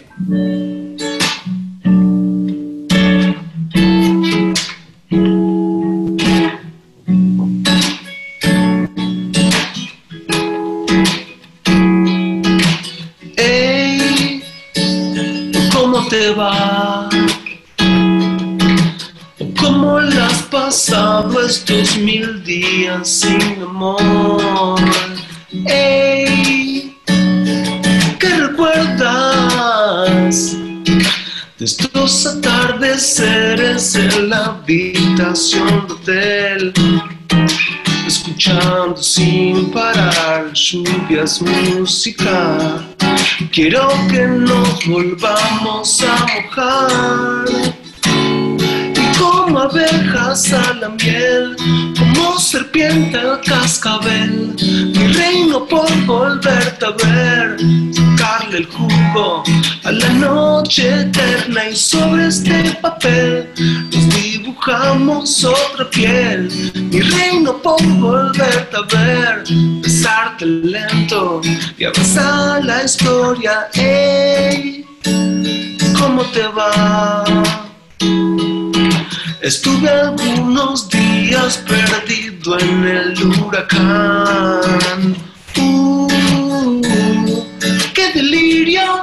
[16.11, 17.09] Te va?
[19.57, 24.81] ¿Cómo la has pasado estos mil días sin amor?
[25.67, 26.97] Ey,
[28.19, 29.57] ¿qué recuerdas?
[31.57, 36.73] De estos atardeceres en la habitación de hotel
[38.05, 42.90] escuchando sin parar lluvias, música.
[43.51, 47.80] Quiero que nos volvamos a mojar.
[49.51, 51.57] Como abejas a la miel,
[51.99, 57.57] como serpiente al cascabel, mi reino por volverte a ver,
[57.93, 59.43] sacarle el jugo
[59.83, 63.49] a la noche eterna y sobre este papel
[63.91, 66.49] nos dibujamos otra piel.
[66.73, 69.43] Mi reino por volverte a ver,
[69.81, 71.41] besarte lento
[71.77, 73.67] y abrazar la historia.
[73.73, 74.85] Ey,
[75.99, 77.25] ¿cómo te va?
[79.41, 85.15] Estuve algunos días perdido en el huracán.
[85.57, 86.81] Uh,
[87.91, 89.01] ¡Qué delirio!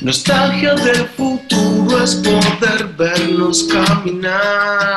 [0.00, 4.96] Nostalgia del futuro es poder vernos caminar,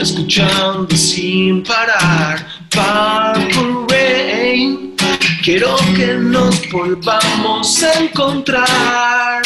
[0.00, 4.96] escuchando sin parar Purple Rain.
[5.44, 9.42] Quiero que nos volvamos a encontrar.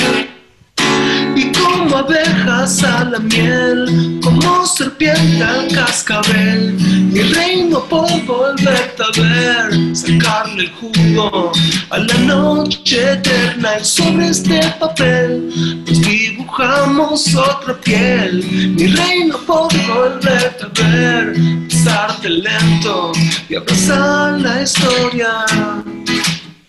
[1.85, 6.73] Como abejas a la miel, como serpiente al cascabel,
[7.13, 11.53] mi reino por volverte a ver, sacarle el jugo
[11.91, 15.53] a la noche eterna y sobre este papel
[15.87, 18.43] nos dibujamos otra piel.
[18.79, 21.35] Mi reino por volverte a ver,
[21.69, 23.13] besarte lento
[23.51, 25.45] y abrazar la historia.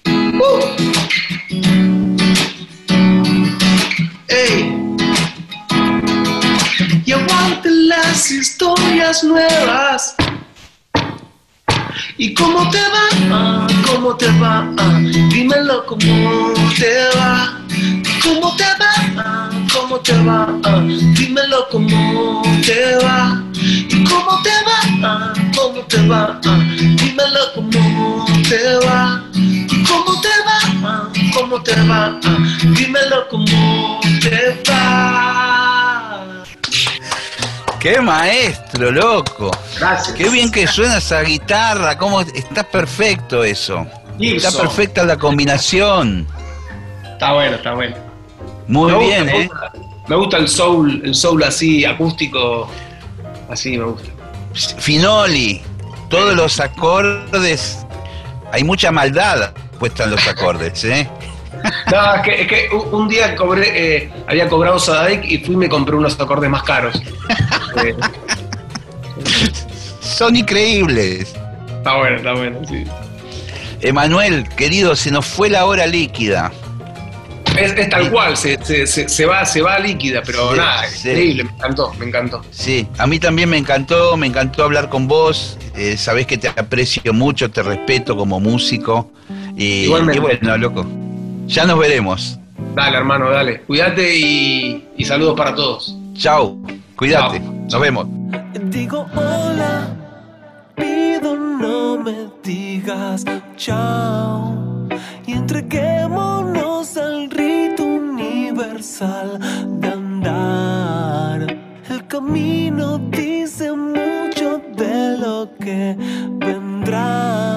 [0.07, 0.95] Uh.
[4.27, 4.74] Ey.
[7.65, 10.15] Las historias nuevas.
[12.15, 13.07] ¿Y cómo te va?
[13.31, 14.71] Ah, ¿Cómo te va?
[14.77, 14.99] Ah,
[15.31, 17.59] dímelo cómo te va.
[18.21, 18.91] ¿Cómo te va?
[19.17, 20.47] Ah, ¿Cómo te va?
[20.63, 20.79] Ah,
[21.17, 23.43] dímelo cómo te va.
[23.55, 24.79] ¿Y cómo te va?
[25.03, 26.39] Ah, ¿Cómo te va?
[26.45, 29.23] Ah, dímelo cómo te va.
[29.33, 30.59] ¿Y cómo te va?
[30.87, 32.19] Ah, ¿Cómo te va?
[32.23, 32.37] Ah,
[32.77, 35.54] dímelo cómo te va.
[37.85, 39.51] ¡Qué maestro, loco!
[39.77, 40.17] Gracias.
[40.17, 43.85] Qué bien que suena esa guitarra, cómo está perfecto eso.
[44.19, 46.25] Está perfecta la combinación.
[47.03, 47.95] Está bueno, está bueno.
[48.67, 49.47] Muy Me gusta, bien, me ¿eh?
[49.47, 49.71] gusta.
[50.07, 52.67] Me gusta el soul, el soul así, acústico.
[53.51, 54.09] Así me gusta.
[54.79, 55.61] Finoli,
[56.09, 57.85] todos los acordes,
[58.51, 61.07] hay mucha maldad puesta en los acordes, ¿eh?
[61.91, 63.71] No, es que, es que un- día cobré,
[64.05, 67.01] eh, había cobrado Sadaic y fui y me compré unos acordes más caros.
[67.83, 67.93] Eh,
[70.01, 71.33] Son increíbles.
[71.77, 72.83] está bueno, está bueno, sí.
[73.81, 76.51] Emanuel, querido, se nos fue la hora líquida.
[77.57, 80.83] Es, es tal cual, se, se, se, se va, se va líquida, pero Sí, nada,
[80.89, 81.09] sí.
[81.09, 82.41] increíble, me encantó, me encantó.
[82.51, 85.57] Sí, a mí también me encantó, me encantó hablar con vos.
[85.75, 89.11] eh, sabés que te aprecio mucho, te respeto como músico.
[89.57, 90.17] Y, Igualmente.
[90.17, 90.85] y bueno, loco,
[91.47, 92.39] ya nos veremos.
[92.75, 93.61] Dale, hermano, dale.
[93.61, 95.95] Cuídate y, y saludos para todos.
[96.13, 96.59] Chau,
[96.95, 97.67] cuídate, Chau.
[97.71, 98.07] nos vemos.
[98.69, 99.87] Digo hola,
[100.75, 103.23] pido no me digas
[103.57, 104.87] chao
[105.25, 109.39] y entreguémonos al rito universal
[109.79, 111.57] de andar.
[111.89, 115.95] El camino dice mucho de lo que
[116.39, 117.54] vendrá.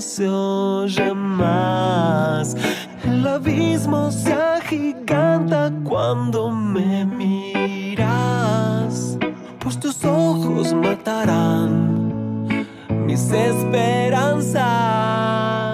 [0.00, 2.56] Se oye más.
[3.04, 8.08] El abismo se agiganta cuando me miras.
[9.58, 12.66] Pues tus ojos matarán
[13.04, 14.62] mis esperanzas.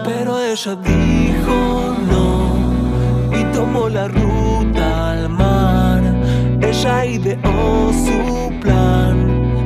[0.07, 2.57] Pero ella dijo no
[3.39, 6.03] y tomó la ruta al mar.
[6.61, 9.18] Ella ideó su plan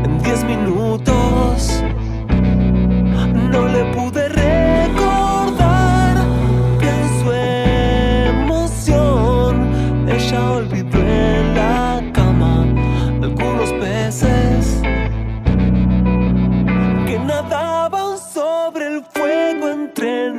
[0.04, 1.82] en diez minutos.
[3.52, 4.29] No le pude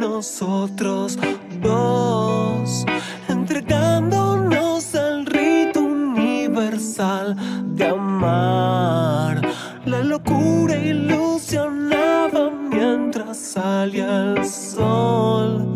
[0.01, 1.17] nosotros
[1.61, 2.85] dos,
[3.29, 7.35] entregándonos al rito universal
[7.75, 9.41] de amar.
[9.85, 15.67] La locura ilusionaba mientras salía el sol,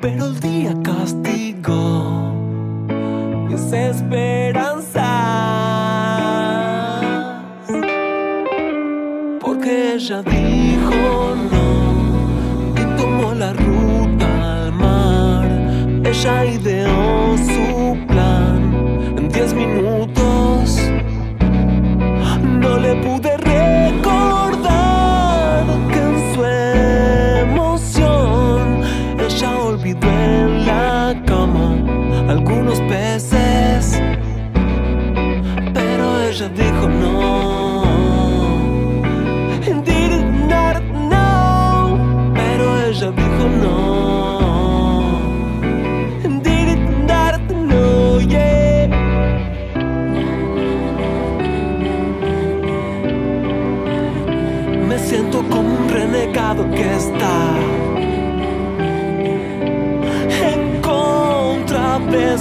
[0.00, 2.32] pero el día castigó
[3.46, 5.04] mis esperanzas.
[9.38, 11.89] Porque ella dijo no
[13.40, 15.48] la ruta al mar.
[16.04, 18.58] Ella ideó su plan
[19.16, 20.78] en diez minutos.
[22.62, 23.19] No le pude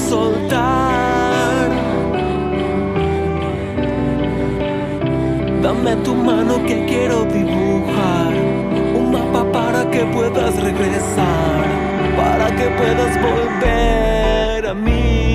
[0.10, 1.70] soltar.
[5.62, 8.34] Dame tu mano que quiero dibujar
[8.97, 11.64] un mapa para que puedas regresar,
[12.18, 15.28] para que puedas volver a mí.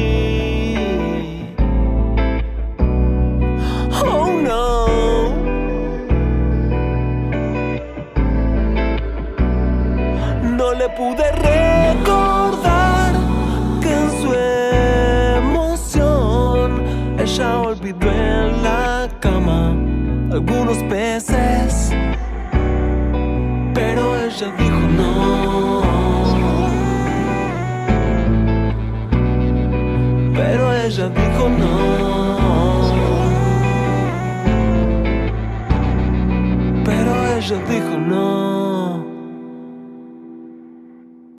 [20.47, 21.34] Algunos peces.